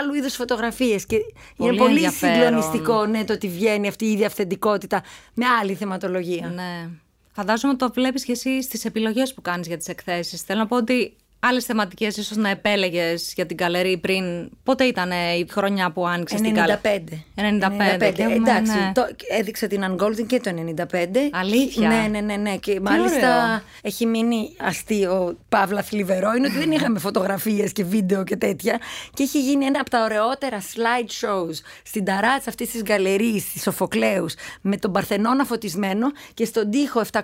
[0.01, 1.07] άλλου είδους φωτογραφίες.
[1.07, 1.17] Και
[1.57, 5.03] πολύ είναι πολύ συγκλονιστικό ναι, το ότι βγαίνει αυτή η ίδια αυθεντικότητα
[5.35, 6.47] με άλλη θεματολογία.
[6.47, 6.89] Ναι.
[7.33, 10.43] Φαντάζομαι το βλέπεις και εσύ στις επιλογές που κάνεις για τις εκθέσεις.
[10.43, 11.17] Θέλω να πω ότι
[11.49, 14.51] άλλες θεματικές ίσως να επέλεγες για την καλερί πριν.
[14.63, 16.81] Πότε ήταν η χρονιά που άνοιξες την καλερί.
[16.83, 16.89] 95.
[17.37, 17.41] 95.
[17.41, 18.31] 95.
[18.35, 18.93] Εντάξει, ναι.
[18.95, 20.51] το, έδειξε την Ungolding και το
[20.91, 20.95] 95.
[21.33, 21.89] Αλήθεια.
[21.89, 22.37] Ναι, ναι, ναι.
[22.37, 22.57] ναι.
[22.57, 23.63] Και Τι μάλιστα ωραίο.
[23.83, 26.33] έχει μείνει αστείο, παύλα θλιβερό.
[26.33, 28.79] Είναι ότι δεν είχαμε φωτογραφίες και βίντεο και τέτοια.
[29.15, 33.63] Και έχει γίνει ένα από τα ωραιότερα slide shows στην ταράτσα αυτής της γκαλερί, της
[33.63, 37.21] Σοφοκλέους, με τον Παρθενώνα φωτισμένο και στον τοίχο 750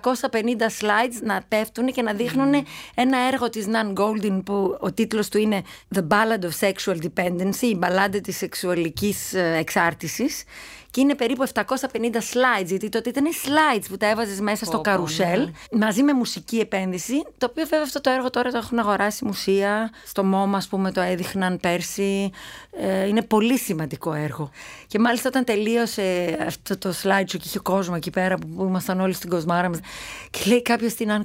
[0.81, 2.62] slides να πέφτουν και να δείχνουν mm.
[2.95, 5.63] ένα έργο της Nan Goldin που ο τίτλος του είναι
[5.95, 10.45] The Ballad of Sexual Dependency, η μπαλάντα της σεξουαλικής ε, εξάρτησης
[10.91, 11.58] και είναι περίπου 750
[12.02, 15.87] slides, γιατί τότε ήταν slides που τα έβαζες μέσα στο καρουσέλ, ναι.
[15.87, 17.23] μαζί με μουσική επένδυση.
[17.39, 19.91] Το οποίο βέβαια αυτό το έργο τώρα το έχουν αγοράσει μουσεία.
[20.06, 22.30] Στο MoMA, ας πούμε, το έδειχναν πέρσι.
[22.71, 24.50] Ε, είναι πολύ σημαντικό έργο.
[24.87, 29.13] Και μάλιστα όταν τελείωσε αυτό το slide και είχε κόσμο εκεί πέρα που ήμασταν όλοι
[29.13, 29.78] στην κοσμάρα μας,
[30.30, 31.23] και λέει κάποιος στην Αν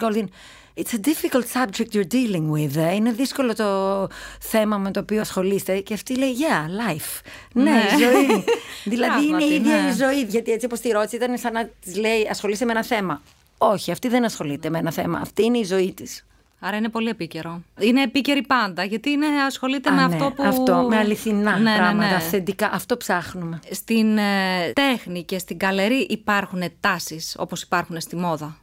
[0.78, 2.78] It's a difficult subject you're dealing with.
[2.78, 2.96] Ε.
[2.96, 4.08] Είναι δύσκολο το
[4.40, 5.80] θέμα με το οποίο ασχολείστε.
[5.80, 7.22] Και αυτή λέει, yeah, life.
[7.54, 8.44] Ναι, ναι η ζωή.
[8.96, 9.90] δηλαδή είναι η ίδια ναι.
[9.90, 10.22] η ζωή.
[10.22, 13.22] Γιατί έτσι όπως τη ρώτησε, ήταν σαν να της λέει, ασχολείσαι με ένα θέμα.
[13.58, 15.20] Όχι, αυτή δεν ασχολείται με ένα θέμα.
[15.20, 16.26] Αυτή είναι η ζωή της.
[16.60, 17.62] Άρα είναι πολύ επίκαιρο.
[17.80, 20.44] Είναι επίκαιρη πάντα, γιατί είναι, ασχολείται με ναι, αυτό που.
[20.44, 22.70] Αυτό, με αληθινά ναι, πράγματα, ναι, αυθεντικά.
[22.74, 23.60] Αυτό ψάχνουμε.
[23.72, 28.58] Στην ε, τέχνη και στην καλερί υπάρχουν τάσεις όπως υπάρχουν στη μόδα.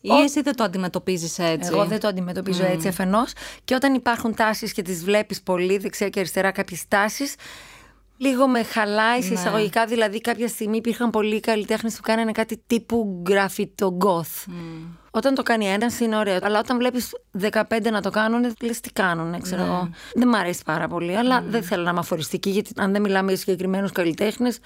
[0.00, 3.32] Ή εσύ δεν το αντιμετωπίζεις έτσι; Εγώ δεν το αντιμετωπίζω έτσι αφενός.
[3.64, 7.34] Και όταν υπάρχουν τάσεις και τις βλέπεις πολύ δεξιά και αριστερά κάποιες τάσεις,
[8.16, 9.34] λίγο με χαλάει σε ναι.
[9.34, 9.86] εισαγωγικά.
[9.86, 14.52] Δηλαδή, κάποια στιγμή υπήρχαν πολλοί καλλιτέχνες που κάνανε κάτι τύπου γραφιτο goth.
[15.10, 16.38] Όταν το κάνει ένας είναι ωραίο.
[16.42, 19.68] Αλλά όταν βλέπεις 15 να το κάνουν, λες τι κάνουν, ξέρω ναι.
[19.68, 19.90] εγώ.
[20.14, 21.16] Δεν μ' αρέσει πάρα πολύ.
[21.16, 24.58] Αλλά δεν θέλω να είμαι αφοριστική, γιατί αν δεν μιλάμε για συγκεκριμένους καλλιτέχνες,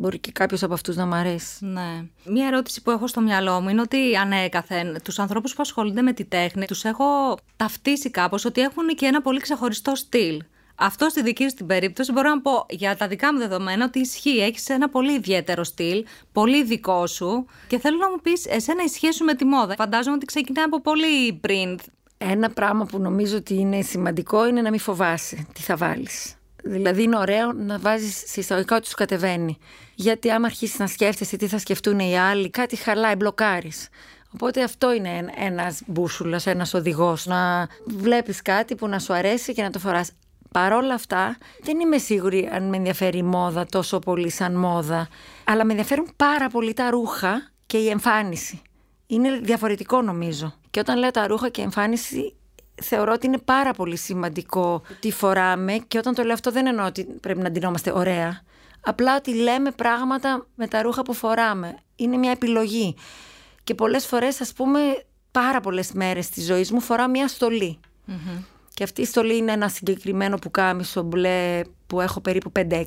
[0.00, 1.64] Μπορεί και κάποιος από αυτούς να μ' αρέσει.
[1.64, 2.04] Ναι.
[2.24, 6.12] Μία ερώτηση που έχω στο μυαλό μου είναι ότι ανέκαθεν τους ανθρώπους που ασχολούνται με
[6.12, 10.42] τη τέχνη τους έχω ταυτίσει κάπως ότι έχουν και ένα πολύ ξεχωριστό στυλ.
[10.74, 13.98] Αυτό στη δική σου την περίπτωση μπορώ να πω για τα δικά μου δεδομένα ότι
[13.98, 14.38] ισχύει.
[14.38, 17.46] Έχεις ένα πολύ ιδιαίτερο στυλ, πολύ δικό σου.
[17.66, 19.74] Και θέλω να μου πεις, εσένα η σχέση σου με τη μόδα.
[19.74, 21.78] Φαντάζομαι ότι ξεκινάει από πολύ πριν.
[22.18, 26.34] Ένα πράγμα που νομίζω ότι είναι σημαντικό είναι να μην φοβάσαι τι θα βάλεις.
[26.70, 29.58] Δηλαδή είναι ωραίο να βάζεις σε εισαγωγικά ότι σου κατεβαίνει.
[29.94, 33.88] Γιατί άμα αρχίσεις να σκέφτεσαι τι θα σκεφτούν οι άλλοι, κάτι χαλάει, μπλοκάρεις.
[34.34, 39.62] Οπότε αυτό είναι ένας μπούσουλας, ένας οδηγός, να βλέπεις κάτι που να σου αρέσει και
[39.62, 40.12] να το φοράς.
[40.50, 45.08] Παρόλα αυτά, δεν είμαι σίγουρη αν με ενδιαφέρει η μόδα τόσο πολύ σαν μόδα,
[45.44, 48.62] αλλά με ενδιαφέρουν πάρα πολύ τα ρούχα και η εμφάνιση.
[49.06, 50.54] Είναι διαφορετικό νομίζω.
[50.70, 52.34] Και όταν λέω τα ρούχα και η εμφάνιση,
[52.82, 56.86] θεωρώ ότι είναι πάρα πολύ σημαντικό τι φοράμε και όταν το λέω αυτό δεν εννοώ
[56.86, 58.42] ότι πρέπει να ντυνόμαστε ωραία.
[58.80, 61.76] Απλά ότι λέμε πράγματα με τα ρούχα που φοράμε.
[61.96, 62.94] Είναι μια επιλογή.
[63.64, 64.80] Και πολλές φορές, ας πούμε,
[65.30, 67.78] πάρα πολλές μέρες της ζωής μου φοράω μια στολή.
[68.74, 72.84] Και αυτή η στολή είναι ένα συγκεκριμένο πουκάμισο μπλε που έχω περίπου 5-6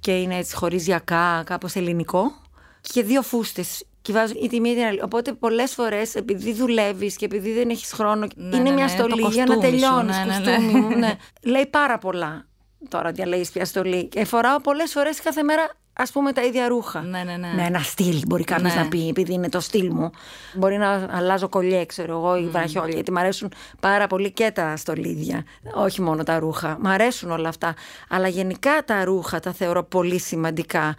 [0.00, 2.32] και είναι έτσι χωρίς γιακά, κάπως ελληνικό.
[2.80, 5.02] Και δύο φούστες και βάζω η τιμή την άλλη.
[5.02, 8.90] Οπότε πολλές φορές, επειδή δουλεύεις και επειδή δεν έχεις χρόνο, ναι, είναι ναι, μια ναι,
[8.90, 10.16] στολή για να τελειώνεις.
[10.16, 10.94] Ναι, ναι, ναι.
[10.94, 11.16] ναι.
[11.42, 12.46] Λέει πάρα πολλά.
[12.88, 14.04] τώρα διαλέγει πια στολή.
[14.06, 17.00] Και φοράω πολλές φορές κάθε μέρα ας πούμε τα ίδια ρούχα.
[17.02, 17.52] Ναι, ναι, ναι.
[17.56, 18.80] Με ένα στυλ, μπορεί κάποιος Ναι.
[18.80, 20.10] να πει, επειδή είναι το στυλ μου.
[20.54, 22.94] Μπορεί να αλλάζω κολλιέ, ξέρω εγώ, ή βραχιόλια.
[22.94, 25.44] Γιατί μου αρέσουν πάρα πολύ και τα στολίδια.
[25.74, 26.78] Όχι μόνο τα ρούχα.
[26.80, 27.74] Μ' αρέσουν όλα αυτά.
[28.08, 30.94] Αλλά γενικά τα ρούχα τα θεωρώ πολύ σημαντικά.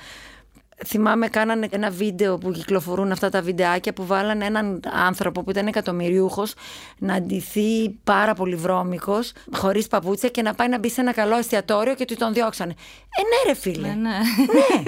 [0.85, 5.67] Θυμάμαι κάνανε ένα βίντεο που κυκλοφορούν αυτά τα βιντεάκια που βάλανε έναν άνθρωπο που ήταν
[5.67, 6.53] εκατομμυριούχος
[6.97, 11.37] να ντυθεί πάρα πολύ βρώμικος, χωρίς παπούτσια και να πάει να μπει σε ένα καλό
[11.37, 12.71] εστιατόριο και του τον διώξανε.
[13.17, 13.87] Ε, ναι ρε φίλε.
[13.87, 14.09] Ναι, ναι.
[14.09, 14.83] Ναι.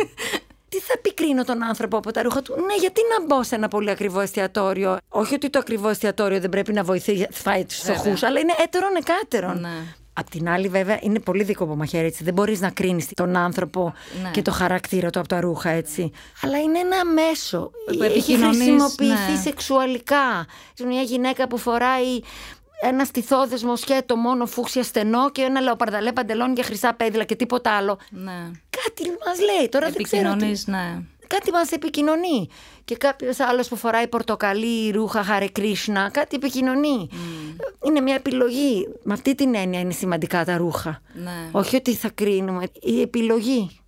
[0.70, 3.68] Τι θα επικρίνω τον άνθρωπο από τα ρούχα του; Ναι, γιατί να μπω σε ένα
[3.68, 8.14] πολύ ακριβό εστιατόριο; Όχι ότι το ακριβό εστιατόριο δεν πρέπει να βοηθήσει φάει τους φτωχού,
[8.26, 9.60] αλλά είναι έτερον εκάτερον.
[9.60, 9.96] Ναι.
[10.14, 12.06] Απ' την άλλη, βέβαια, είναι πολύ δικό από μαχαίρι.
[12.08, 12.24] Έτσι.
[12.24, 13.94] Δεν μπορείς να κρίνεις τον άνθρωπο
[14.24, 14.30] Ναι.
[14.32, 16.12] και το χαρακτήρα του από τα ρούχα, έτσι.
[16.42, 17.72] Αλλά είναι ένα μέσο.
[17.98, 19.38] Που Έχει επικοινωνείς, χρησιμοποιηθεί ναι.
[19.38, 20.46] σεξουαλικά.
[20.86, 22.20] Μια γυναίκα που φοράει
[22.84, 27.72] ένα στιθόδεσμο σκέτο μόνο φούξια στενό και ένα λεοπαρδαλέ παντελόνι για χρυσά πέδιλα και τίποτα
[27.72, 27.98] άλλο.
[28.10, 28.52] ναι.
[28.70, 29.70] Κάτι μας λέει.
[29.70, 30.22] Τώρα δεν ξέρω.
[30.22, 31.02] τι- Επικοινωνείς, ναι.
[31.36, 32.48] Κάτι μας επικοινωνεί.
[32.86, 37.10] Και κάποιος άλλος που φοράει πορτοκαλί ρούχα, Χαρε Κρίσνα, κάτι επικοινωνεί.
[37.86, 38.88] Είναι μια επιλογή.
[39.04, 41.02] Με αυτή την έννοια είναι σημαντικά τα ρούχα.
[41.14, 41.50] Ναι.
[41.52, 42.64] Όχι ότι θα κρίνουμε.
[42.82, 43.82] Η επιλογή.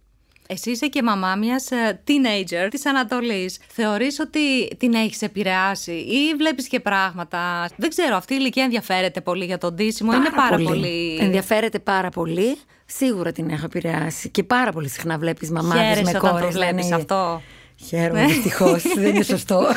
[0.47, 1.69] Εσύ είσαι και μαμά μιας
[2.08, 3.60] teenager της Ανατολής.
[3.67, 9.21] Θεωρείς ότι την έχεις επηρεάσει ή βλέπεις και πράγματα; Δεν ξέρω, αυτή η ηλικία ενδιαφέρεται
[9.21, 10.13] πολύ για τον ντύσιμο.
[10.13, 12.58] είναι πάρα πολύ; Ενδιαφέρεται πάρα πολύ.
[12.97, 14.29] Σίγουρα την έχω επηρεάσει.
[14.29, 16.53] Και πάρα πολύ συχνά βλέπεις μαμάδες Χαίρεσαι με όταν το κόρες.
[16.53, 17.41] βλέπεις αυτό.
[17.88, 18.84] Χαίρομαι δυστυχώς.
[18.95, 19.67] δεν είναι σωστό.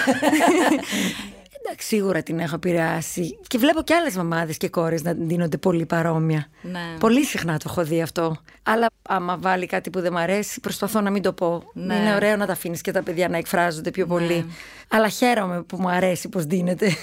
[1.63, 3.39] Εντάξει, σίγουρα την έχω επηρεάσει.
[3.47, 6.47] Και βλέπω και άλλες μαμάδες και κόρες να δίνονται πολύ παρόμοια.
[6.63, 6.81] Ναι.
[7.01, 8.37] Πολύ συχνά το έχω δει αυτό.
[8.63, 11.63] Αλλά άμα βάλει κάτι που δεν μ' αρέσει, προσπαθώ να μην το πω.
[11.73, 11.95] Ναι.
[11.95, 14.47] Είναι ωραίο να τα αφήνεις και τα παιδιά να εκφράζονται πιο πολύ.
[14.89, 16.97] Αλλά χαίρομαι που μου αρέσει πώ δίνεται.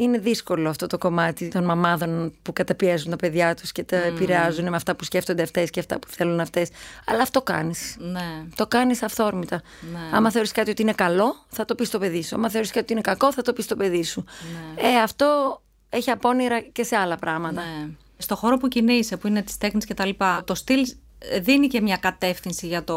[0.00, 4.68] Είναι δύσκολο αυτό το κομμάτι των μαμάδων που καταπιέζουν τα παιδιά τους και τα επηρεάζουν
[4.68, 6.68] με αυτά που σκέφτονται αυτές και αυτά που θέλουν αυτές.
[7.06, 7.96] Αλλά αυτό κάνεις.
[7.98, 8.44] Ναι.
[8.54, 9.62] Το κάνεις αυθόρμητα.
[9.92, 10.16] Ναι.
[10.16, 12.34] Άμα θεωρείς κάτι ότι είναι καλό, θα το πεις στο παιδί σου.
[12.36, 14.24] Άμα θεωρείς κάτι ότι είναι κακό, θα το πεις στο παιδί σου.
[14.74, 14.88] Ναι.
[14.88, 17.62] Ε, αυτό έχει απόνειρα και σε άλλα πράγματα.
[17.62, 17.88] Ναι.
[18.18, 20.86] Στο χώρο που κινείσαι, που είναι τη τέχνη και τα λοιπά, το στυλ
[21.40, 22.96] δίνει και μια κατεύθυνση για το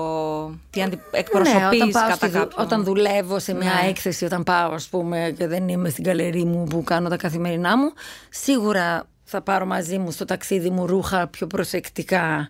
[0.69, 0.99] τι αντι...
[1.12, 2.65] εκπροσωπείς Ναι, όταν, πάω κατά στη δου- κάποιον.
[2.65, 3.89] όταν δουλεύω σε μια Ναι.
[3.89, 7.77] έκθεση, όταν πάω, ας πούμε, και δεν είμαι στην καλερί μου που κάνω τα καθημερινά
[7.77, 7.93] μου,
[8.29, 12.49] σίγουρα θα πάρω μαζί μου στο ταξίδι μου ρούχα πιο προσεκτικά.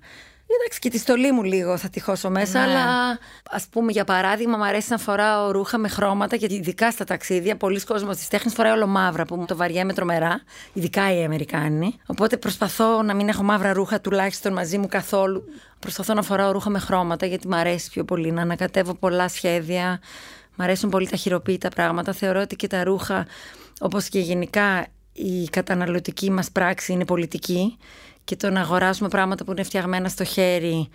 [0.59, 2.71] Εντάξει, και τη στολή μου λίγο θα τη χώσω μέσα, Ναι.
[2.71, 7.03] αλλά ας πούμε για παράδειγμα, μου αρέσει να φοράω ρούχα με χρώματα, γιατί ειδικά στα
[7.03, 10.41] ταξίδια, πολλοί κόσμοι τη τέχνη φοράει όλο μαύρα, που μου το βαριέμαι τρομερά,
[10.73, 11.95] ειδικά οι Αμερικάνοι.
[12.05, 15.43] Οπότε προσπαθώ να μην έχω μαύρα ρούχα τουλάχιστον μαζί μου καθόλου.
[15.79, 19.99] Προσπαθώ να φοράω ρούχα με χρώματα, γιατί μου αρέσει πιο πολύ να ανακατεύω πολλά σχέδια.
[20.55, 22.13] Μ' αρέσουν πολύ τα χειροποίητα πράγματα.
[22.13, 23.27] Θεωρώ ότι και τα ρούχα,
[23.79, 27.77] όπως και γενικά η καταναλωτική μας πράξη είναι πολιτική
[28.23, 30.89] και το να αγοράσουμε πράγματα που είναι φτιαγμένα στο χέρι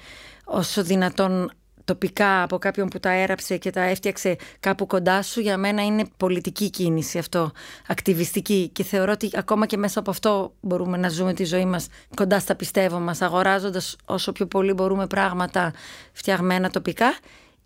[0.45, 1.51] όσο δυνατόν
[1.89, 6.05] τοπικά από κάποιον που τα έραψε και τα έφτιαξε κάπου κοντά σου για μένα είναι
[6.17, 7.51] πολιτική κίνηση αυτό,
[7.87, 8.71] ακτιβιστική.
[8.73, 11.87] Και θεωρώ ότι ακόμα και μέσα από αυτό μπορούμε να ζούμε τη ζωή μας
[12.17, 15.73] κοντά στα πιστεύω μας αγοράζοντας όσο πιο πολύ μπορούμε πράγματα
[16.13, 17.17] φτιαγμένα τοπικά.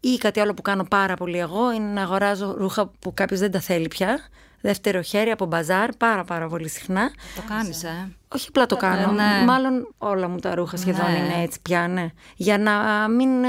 [0.00, 3.50] Ή κάτι άλλο που κάνω πάρα πολύ εγώ είναι να αγοράζω ρούχα που κάποιος δεν
[3.50, 4.18] τα θέλει πια
[4.62, 9.12] δεύτερο χέρι από μπαζάρ πάρα πάρα πολύ συχνά Το κάνεις, ε; όχι απλά το κάνω.
[9.12, 9.44] ναι.
[9.46, 11.16] Μάλλον όλα μου τα ρούχα σχεδόν Ναι.
[11.18, 12.06] είναι έτσι πια, ναι.
[12.36, 12.72] Για να
[13.08, 13.48] μην ε,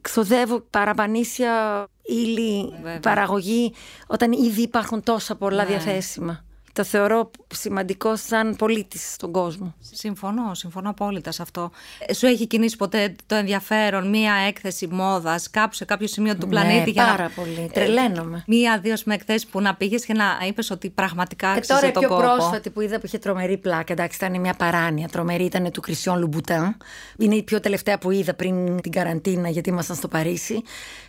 [0.00, 3.00] ξοδεύω παραπανήσια ύλη, Βέβαια.
[3.00, 3.72] παραγωγή,
[4.06, 5.68] όταν ήδη υπάρχουν τόσα πολλά Ναι.
[5.68, 6.44] διαθέσιμα.
[6.76, 9.74] Το θεωρώ σημαντικό σαν πολίτης στον κόσμο.
[9.92, 11.70] Συμφωνώ, συμφωνώ απόλυτα σε αυτό.
[12.06, 16.48] Ε, Σου έχει κινήσει ποτέ το ενδιαφέρον μία έκθεση μόδας κάπου σε κάποιο σημείο του
[16.48, 17.30] πλανήτη ναι, για πάρα να.
[17.30, 17.70] πολύ.
[17.72, 18.44] Τρελαίνομαι.
[18.46, 21.88] Μία-δύο με εκθέσεις που να πήγες και να είπες ότι πραγματικά Και άξιζε Ε, τώρα
[21.88, 22.22] η τον πιο κόπο.
[22.22, 25.08] πρόσφατη που είδα που είχε τρομερή πλάκα, εντάξει, ήταν μια παράνοια.
[25.08, 26.76] Τρομερή ήταν του Κρισιόν Λουμπουτάν.
[27.18, 30.62] Είναι η πιο τελευταία που είδα πριν την καραντίνα, γιατί ήμασταν στο Παρίσι.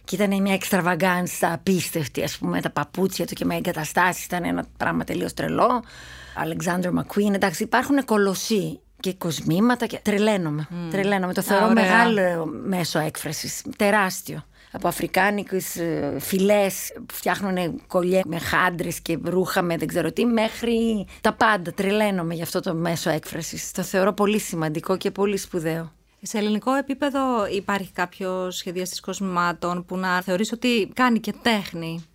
[0.08, 4.26] Και ήταν μια εξτραβαγκάνσα απίστευτη, ας πούμε, τα παπούτσια του και με εγκαταστάσεις.
[4.26, 5.84] Ήταν ένα πράγμα τελείως τρελό.
[6.36, 10.68] Αλεξάνδρ Μακουίν, εντάξει, υπάρχουν κολοσσοί και κοσμήματα και τρελαίνομαι.
[10.92, 11.34] Τρελαίνομαι.
[11.34, 11.84] Το θεωρώ ωραία.
[11.84, 13.64] μεγάλο μέσο έκφρασης.
[13.78, 14.44] Τεράστιο.
[14.72, 20.26] Από αφρικάνικες ε, φυλές που φτιάχνουν κολλιέ με χάντρες και ρούχα με δεν ξέρω τι
[20.26, 21.72] μέχρι τα πάντα.
[21.72, 23.72] Τρελαίνομαι για αυτό το μέσο έκφρασης.
[23.72, 25.92] Το θεωρώ πολύ σημαντικό και πολύ σπουδαίο.
[26.22, 32.06] Σε ελληνικό επίπεδο υπάρχει κάποιο σχεδιαστή κοσμημάτων που να θεωρείς ότι κάνει και τέχνη;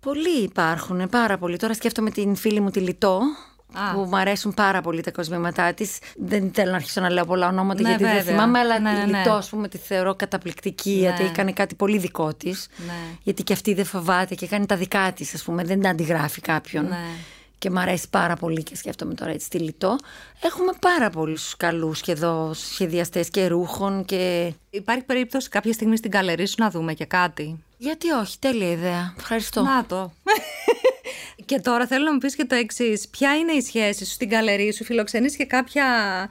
[0.00, 1.56] Πολλοί υπάρχουν, πάρα πολλοί.
[1.56, 3.20] Τώρα σκέφτομαι την φίλη μου τη Λιτό,
[3.72, 3.94] Α.
[3.94, 5.98] που μου αρέσουν πάρα πολύ τα κοσμήματά της.
[6.16, 8.32] Δεν θέλω να αρχίσω να λέω πολλά ονόματα Ναι, γιατί δεν βέβαια.
[8.32, 9.18] θυμάμαι, αλλά Ναι, τη ναι, ναι.
[9.18, 12.68] Λιτό, ας πούμε, τη θεωρώ καταπληκτική γιατί έκανε κάτι πολύ δικό της.
[12.86, 13.16] Ναι.
[13.22, 16.40] Γιατί και αυτή δεν φοβάται και κάνει τα δικά της, ας πούμε, δεν τα αντιγράφει
[16.40, 16.84] κάποιον.
[16.88, 16.98] Ναι.
[17.62, 19.96] Και μου αρέσει πάρα πολύ και σκέφτομαι τώρα έτσι λιτό.
[20.40, 24.52] Έχουμε πάρα πολλούς καλούς και εδώ σχεδιαστές και ρούχων και.
[24.70, 29.14] Υπάρχει περίπτωση κάποια στιγμή στην καλερί σου να δούμε και κάτι; Γιατί όχι, τέλεια ιδέα.
[29.18, 29.62] Ευχαριστώ.
[29.62, 30.12] Να το.
[31.44, 33.08] και τώρα θέλω να μου πεις και το εξής.
[33.08, 35.84] Ποια είναι η σχέση σου στην καλερί σου, φιλοξενείς και κάποια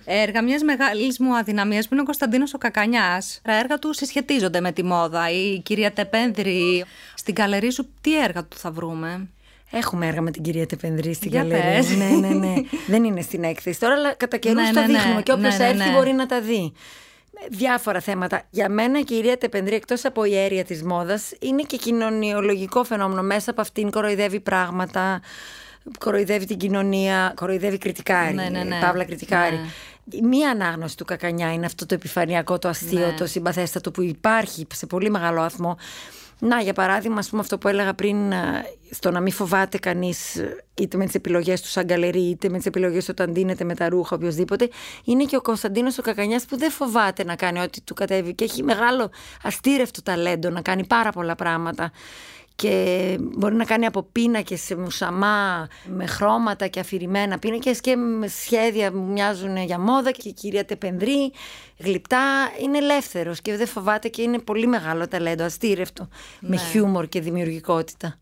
[0.06, 3.40] έργα μιας μεγάλης μου αδυναμίας που είναι ο Κωνσταντίνος ο Κακανιάς.
[3.44, 5.30] Τα έργα του συσχετίζονται με τη μόδα.
[5.30, 6.86] Η κυρία Τεπένδρη.
[7.16, 9.28] Στην καλερί σου, τι έργα του θα βρούμε;
[9.72, 11.84] Έχουμε έργα με την κυρία Τεπενδρή στην Καλερία.
[11.98, 12.54] ναι, ναι, ναι.
[12.88, 14.98] Δεν είναι στην έκθεση τώρα, αλλά κατά καιρούς ναι, τα ναι, ναι.
[14.98, 15.22] δείχνουμε.
[15.22, 16.74] Και όποιος ναι, έρθει μπορεί να τα δει.
[17.50, 18.42] Διάφορα θέματα.
[18.50, 23.22] Για μένα η κυρία Τεπενδρή, εκτός από η αίρια της μόδας, είναι και κοινωνιολογικό φαινόμενο.
[23.22, 25.22] Μέσα από αυτήν κοροϊδεύει πράγματα,
[26.00, 28.34] κοροϊδεύει την κοινωνία, κοροϊδεύει κριτικάρι.
[28.34, 28.80] Ναι, ναι, ναι.
[28.80, 29.60] Παύλα κριτικάρι.
[30.24, 34.86] Μία ανάγνωση του Κακανιά είναι αυτό το επιφανειακό, το αστείο, το συμπαθέστατο που υπάρχει σε
[34.86, 35.78] πολύ μεγάλο βαθμό.
[36.44, 40.36] Να, για παράδειγμα, ας πούμε αυτό που έλεγα πριν, ε, στο να μην φοβάται κανείς
[40.36, 43.76] ε, είτε με τις επιλογές του σαν γκαλερί, είτε με τις επιλογές όταν δίνεται με
[43.76, 44.70] τα ρούχα, οποιοδήποτε,
[45.04, 48.34] είναι και ο Κωνσταντίνος ο Κακανιάς που δεν φοβάται να κάνει ό,τι του κατέβει.
[48.36, 49.12] Και έχει μεγάλο
[49.44, 51.92] αστήρευτο ταλέντο να κάνει πάρα πολλά πράγματα
[52.56, 58.28] και μπορεί να κάνει από πίνακε σε μουσαμά με χρώματα και αφηρημένα πίνακες και με
[58.28, 61.32] σχέδια που μοιάζουν για μόδα και η κυρία Τεπενδρή
[61.78, 66.08] γλυπτά είναι ελεύθερος και δεν φοβάται και είναι πολύ μεγάλο ταλέντο αστήρευτο
[66.40, 66.58] με ναι.
[66.58, 68.20] χιούμορ και δημιουργικότητα.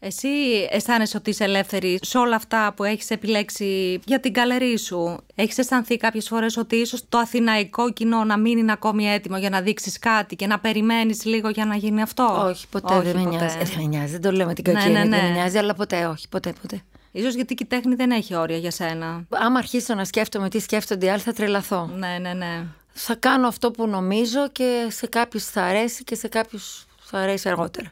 [0.00, 0.28] Εσύ
[0.70, 5.58] αισθάνεσαι ότι είσαι ελεύθερη σε όλα αυτά που έχεις επιλέξει για την καλερί σου; Έχεις
[5.58, 9.60] αισθανθεί κάποιες φορές ότι ίσως το αθηναϊκό κοινό να μην είναι ακόμη έτοιμο για να
[9.60, 13.30] δείξεις κάτι και να περιμένεις λίγο για να γίνει αυτό; Όχι, ποτέ όχι, δεν με
[13.30, 13.56] νοιάζει.
[13.58, 15.16] Δεν με νοιάζει, δεν το λέω με την κακή ναι, ναι, ναι.
[15.16, 16.82] δεν με νοιάζει, αλλά ποτέ όχι, ποτέ, ποτέ.
[17.12, 19.26] Ίσως γιατί και η τέχνη δεν έχει όρια για σένα.
[19.28, 21.90] Άμα αρχίσω να σκέφτομαι τι σκέφτονται οι άλλοι θα τρελαθώ.
[21.96, 22.64] Ναι, ναι, ναι.
[22.92, 27.48] Θα κάνω αυτό που νομίζω και σε κάποιους θα αρέσει και σε κάποιους θα αρέσει
[27.48, 27.90] αργότερα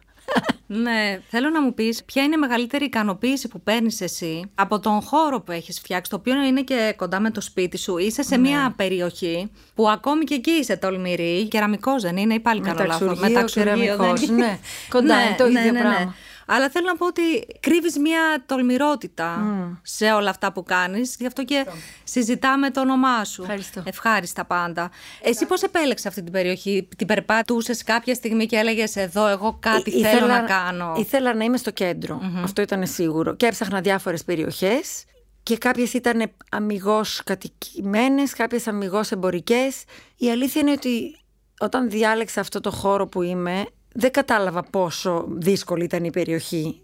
[0.66, 5.00] ναι, θέλω να μου πεις ποια είναι η μεγαλύτερη ικανοποίηση που παίρνεις εσύ από τον
[5.00, 7.98] χώρο που έχεις φτιάξει, το οποίο είναι και κοντά με το σπίτι σου.
[7.98, 8.48] Είσαι σε ναι.
[8.48, 11.48] μια περιοχή που ακόμη και εκεί είσαι τολμηρή.
[11.48, 13.18] Κεραμικός δεν είναι, ή πάλι κάνω λάθος.
[13.18, 13.96] Μεταξουργείο,
[14.36, 14.58] ναι.
[14.88, 16.14] Κοντά είναι το ναι, ίδιο ναι, πράγμα.
[16.46, 17.22] Αλλά θέλω να πω ότι
[17.60, 19.38] κρύβεις μια τολμηρότητα
[19.82, 21.16] σε όλα αυτά που κάνεις.
[21.18, 21.66] Γι' αυτό και
[22.04, 23.42] συζητάμε το όνομά σου.
[23.42, 23.82] Ευχαριστώ.
[23.84, 24.90] Ευχάριστα πάντα.
[25.22, 29.90] Εσύ πώς επέλεξες αυτή την περιοχή, την περπατούσες κάποια στιγμή και έλεγες Εδώ, εγώ κάτι
[29.90, 30.94] θέλω να κάνω.
[30.96, 33.34] Ήθελα να είμαι στο κεντρο Αυτό ήταν σίγουρο.
[33.34, 35.04] Και έψαχνα διάφορες περιοχές.
[35.42, 39.84] Και κάποιες ήταν αμυγός κατοικημένες, κάποιες αμυγός εμπορικές.
[40.16, 41.16] Η αλήθεια είναι ότι
[41.58, 46.82] όταν διάλεξα αυτό το χώρο που είμαι, δεν κατάλαβα πόσο δύσκολη ήταν η περιοχη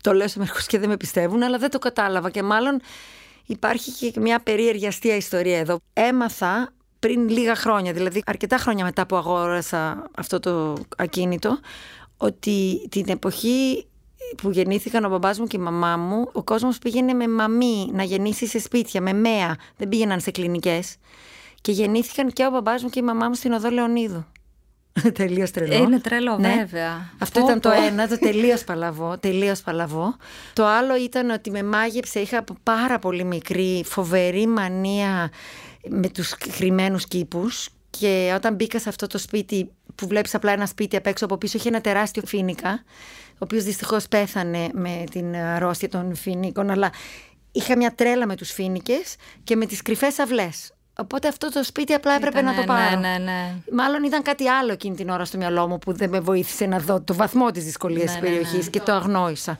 [0.00, 2.80] Το λέω σε μερικούς και δεν με πιστεύουν, αλλά δεν το κατάλαβα και μάλλον
[3.46, 5.78] υπάρχει και μια περίεργη αστεία ιστορία εδώ.
[5.92, 11.58] Έμαθα πριν λίγα χρόνια, δηλαδή αρκετά χρόνια μετά που αγόρασα αυτό το ακίνητο,
[12.16, 13.86] ότι την εποχή
[14.36, 18.02] που γεννήθηκαν ο μπαμπάς μου και η μαμά μου, ο κόσμος πήγαινε με μαμή να
[18.02, 20.96] γεννήσει σε σπίτια, με μέα, δεν πήγαιναν σε κλινικές.
[21.60, 24.24] Και γεννήθηκαν και ο μπαμπάς μου και η μαμά μου στην οδό Λεωνίδου.
[25.12, 25.74] τελείως τρελό.
[25.74, 26.54] Είναι τρελό, ναι.
[26.58, 27.10] βέβαια.
[27.18, 29.18] Αυτό ήταν το ένα, το τελείως παλαβό.
[29.18, 30.16] Τελείως παλαβό.
[30.52, 35.30] Το άλλο ήταν ότι με μάγεψε, είχα από πάρα πολύ μικρή φοβερή μανία
[35.88, 40.66] με τους χρημένους κήπους και όταν μπήκα σε αυτό το σπίτι που βλέπεις απλά ένα
[40.66, 42.82] σπίτι απ' έξω από πίσω είχε ένα τεράστιο φίνικα
[43.32, 46.92] ο οποίος δυστυχώς πέθανε με την αρρώστια των φίνικων αλλά
[47.52, 51.92] είχα μια τρέλα με τους φίνικες και με τις κρυφές αυλές Οπότε αυτό το σπίτι
[51.92, 53.00] απλά έπρεπε να το πάρω.
[53.00, 53.54] Ναι, ναι, ναι.
[53.72, 56.78] Μάλλον ήταν κάτι άλλο εκείνη την ώρα στο μυαλό μου που δεν με βοήθησε να
[56.78, 58.68] δω το βαθμό της δυσκολίας ναι, της περιοχή ναι, ναι.
[58.70, 59.58] και το αγνόησα.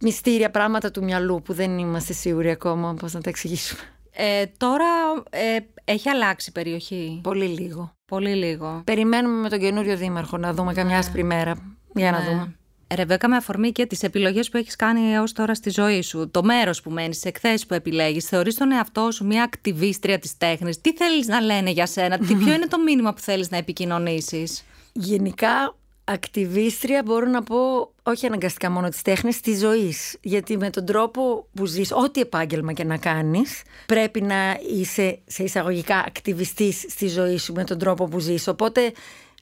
[0.00, 3.80] Μυστήρια πράγματα του μυαλού που δεν είμαστε σίγουροι ακόμα πώς να τα εξηγήσουμε.
[4.12, 4.86] Ε, τώρα
[5.30, 7.92] ε, έχει αλλάξει η περιοχή; Πολύ λίγο.
[8.06, 8.82] Πολύ λίγο.
[8.84, 11.54] Περιμένουμε με τον καινούριο δήμαρχο να δούμε καμιά άσπρη μέρα.
[11.94, 12.54] Για να δούμε.
[12.94, 16.42] Ρεβέκα, με αφορμή και τις επιλογές που έχεις κάνει έως τώρα στη ζωή σου, το
[16.42, 20.80] μέρος που μένεις, τις εκθέσεις που επιλέγεις, θεωρείς τον εαυτό σου μια ακτιβίστρια της τέχνης.
[20.80, 24.64] Τι θέλεις να λένε για σένα, τι, ποιο είναι το μήνυμα που θέλεις να επικοινωνήσεις;
[24.92, 27.56] Γενικά, ακτιβίστρια μπορώ να πω
[28.02, 30.16] όχι αναγκαστικά μόνο της τέχνης, της ζωής.
[30.20, 35.42] Γιατί με τον τρόπο που ζεις, ό,τι επάγγελμα και να κάνεις, πρέπει να είσαι σε
[35.42, 38.48] εισαγωγικά ακτιβιστής στη ζωή σου με τον τρόπο που ζεις.
[38.48, 38.92] Οπότε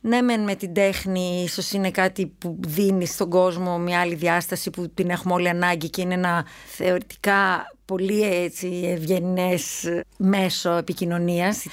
[0.04, 4.70] ναι μεν με την τέχνη ίσως είναι κάτι που δίνει στον κόσμο μια άλλη διάσταση
[4.70, 11.64] που την έχουμε όλοι ανάγκη και είναι ένα θεωρητικά πολύ έτσι ευγενές μέσο επικοινωνίας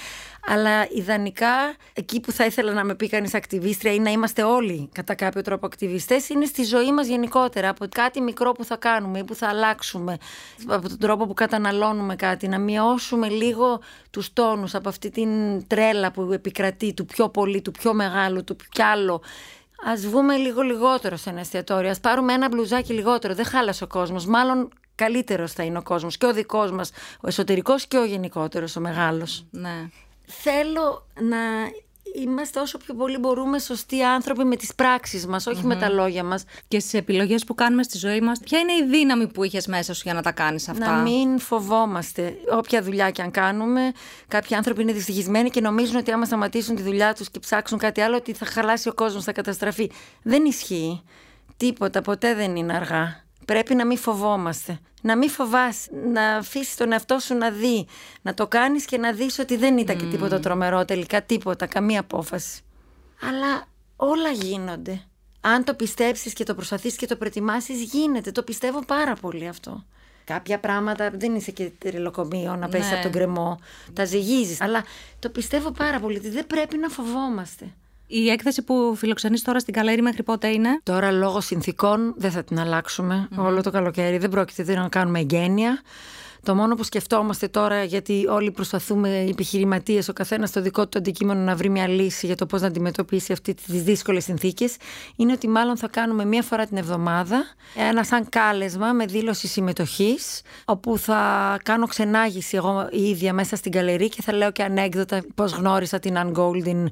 [0.46, 4.90] αλλά ιδανικά εκεί που θα ήθελα να με πει κανείς ακτιβίστρια ή να είμαστε όλοι
[4.92, 7.70] κατά κάποιο τρόπο ακτιβιστές είναι στη ζωή μας γενικότερα.
[7.70, 10.18] Από κάτι μικρό που θα κάνουμε ή που θα αλλάξουμε,
[10.68, 15.30] από τον τρόπο που καταναλώνουμε κάτι, να μειώσουμε λίγο τους τόνους από αυτή την
[15.68, 19.22] τρέλα που επικρατεί του πιο πολύ, του πιο μεγάλου, του πιο άλλο.
[19.86, 21.92] Α βγούμε λίγο λιγότερο σε ένα εστιατόριο.
[21.92, 23.34] Α πάρουμε ένα μπλουζάκι λιγότερο.
[23.34, 24.26] Δεν χάλασε ο κόσμος.
[24.26, 26.18] Μάλλον καλύτερος θα είναι ο κόσμος.
[26.18, 29.46] Και ο δικός μας, ο εσωτερικός και ο γενικότερος, ο μεγάλος.
[29.52, 29.90] Ναι.
[30.32, 31.38] Θέλω να
[32.16, 36.24] είμαστε όσο πιο πολύ μπορούμε σωστοί άνθρωποι με τις πράξεις μας, όχι με τα λόγια
[36.24, 36.44] μας.
[36.68, 39.94] Και στις επιλογές που κάνουμε στη ζωή μας, ποια είναι η δύναμη που είχες μέσα
[39.94, 42.36] σου για να τα κάνεις αυτά; Να μην φοβόμαστε.
[42.52, 43.92] Όποια δουλειά και αν κάνουμε,
[44.28, 48.02] κάποιοι άνθρωποι είναι δυστυχισμένοι και νομίζουν ότι άμα σταματήσουν τη δουλειά τους και ψάξουν κάτι
[48.02, 49.92] άλλο, ότι θα χαλάσει ο κόσμος, θα καταστραφεί.
[50.22, 51.04] Δεν ισχύει.
[51.58, 53.28] Τίποτα, ποτέ δεν είναι αργά.
[53.50, 54.80] Πρέπει να μην φοβόμαστε.
[55.02, 57.88] Να μην φοβάσαι, να αφήσεις τον εαυτό σου να δει,
[58.22, 62.00] να το κάνεις και να δεις ότι δεν ήταν και τίποτα τρομερό τελικά, τίποτα, καμία
[62.00, 62.62] απόφαση.
[63.22, 65.02] Αλλά όλα γίνονται.
[65.42, 68.32] Αν το πιστέψεις και το προσπαθείς και το προετοιμάσεις, γίνεται.
[68.32, 69.86] Το πιστεύω πάρα πολύ αυτό.
[70.24, 72.94] Κάποια πράγματα δεν είσαι και τρελοκομείο να πέσεις Ναι.
[72.94, 73.60] από τον κρεμό.
[73.94, 74.62] Τα ζυγίζεις.
[74.62, 74.84] Αλλά
[75.20, 77.74] το πιστεύω πάρα πολύ ότι δεν πρέπει να φοβόμαστε.
[78.12, 82.44] Η έκθεση που φιλοξενείς τώρα στην Καλέρη μέχρι πότε είναι; Τώρα λόγω συνθήκων δεν θα
[82.44, 84.18] την αλλάξουμε όλο το καλοκαίρι.
[84.18, 85.82] Δεν πρόκειται να κάνουμε εγγένεια.
[86.44, 90.98] Το μόνο που σκεφτόμαστε τώρα, γιατί όλοι προσπαθούμε οι επιχειρηματίες, ο καθένας στο δικό του
[90.98, 94.76] αντικείμενο να βρει μια λύση για το πώς να αντιμετωπίσει αυτή τις δύσκολες συνθήκες,
[95.16, 97.44] είναι ότι μάλλον θα κάνουμε μία φορά την εβδομάδα
[97.90, 103.72] ένα σαν κάλεσμα με δήλωση συμμετοχής, όπου θα κάνω ξενάγηση εγώ η ίδια μέσα στην
[103.72, 106.86] καλερί και θα λέω και ανέκδοτα πώς γνώρισα την Ann Goldin,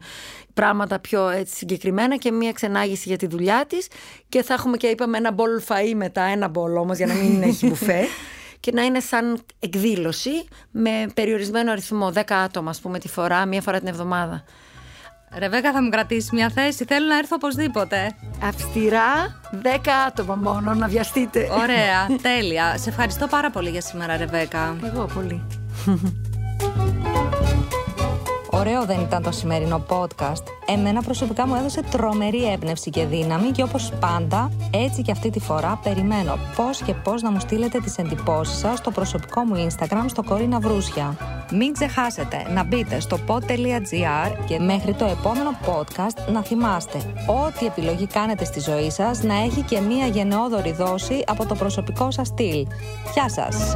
[0.54, 3.88] πράγματα πιο έτσι, συγκεκριμένα και μία ξενάγηση για τη δουλειά της.
[4.30, 7.42] Και θα έχουμε και είπαμε ένα μπολ φαΐ μετά, ένα μπολ όμως για να μην
[7.42, 8.08] έχει μπουφέ
[8.60, 13.62] και να είναι σαν εκδήλωση με περιορισμένο αριθμό, 10 άτομα, ας πούμε, τη φορά, μία
[13.62, 14.44] φορά την εβδομάδα.
[15.38, 16.86] Ρεβέκα, θα μου κρατήσεις μια θέση.
[16.86, 18.16] Θέλω να έρθω οπωσδήποτε.
[18.44, 21.48] Αυστηρά, 10 άτομα μόνο, να βιαστείτε.
[21.52, 22.78] Ωραία, τέλεια.
[22.78, 24.78] Σε ευχαριστώ πάρα πολύ για σήμερα, Ρεβέκα.
[24.84, 25.46] Εγώ πολύ.
[28.58, 30.44] Ωραίο δεν ήταν το σημερινό podcast.
[30.66, 35.40] Εμένα προσωπικά μου έδωσε τρομερή έμπνευση και δύναμη και όπως πάντα, έτσι και αυτή τη
[35.40, 40.06] φορά περιμένω πώς και πώς να μου στείλετε τις εντυπώσεις σας στο προσωπικό μου Instagram
[40.06, 41.18] στο Κορίνα Βρούσια.
[41.52, 46.98] Μην ξεχάσετε να μπείτε στο pod.gr και μέχρι το επόμενο podcast να θυμάστε
[47.46, 52.12] ό,τι επιλογή κάνετε στη ζωή σας να έχει και μία γενναιόδορη δόση από το προσωπικό
[52.12, 52.68] σας στυλ.
[53.14, 53.76] Γεια σας!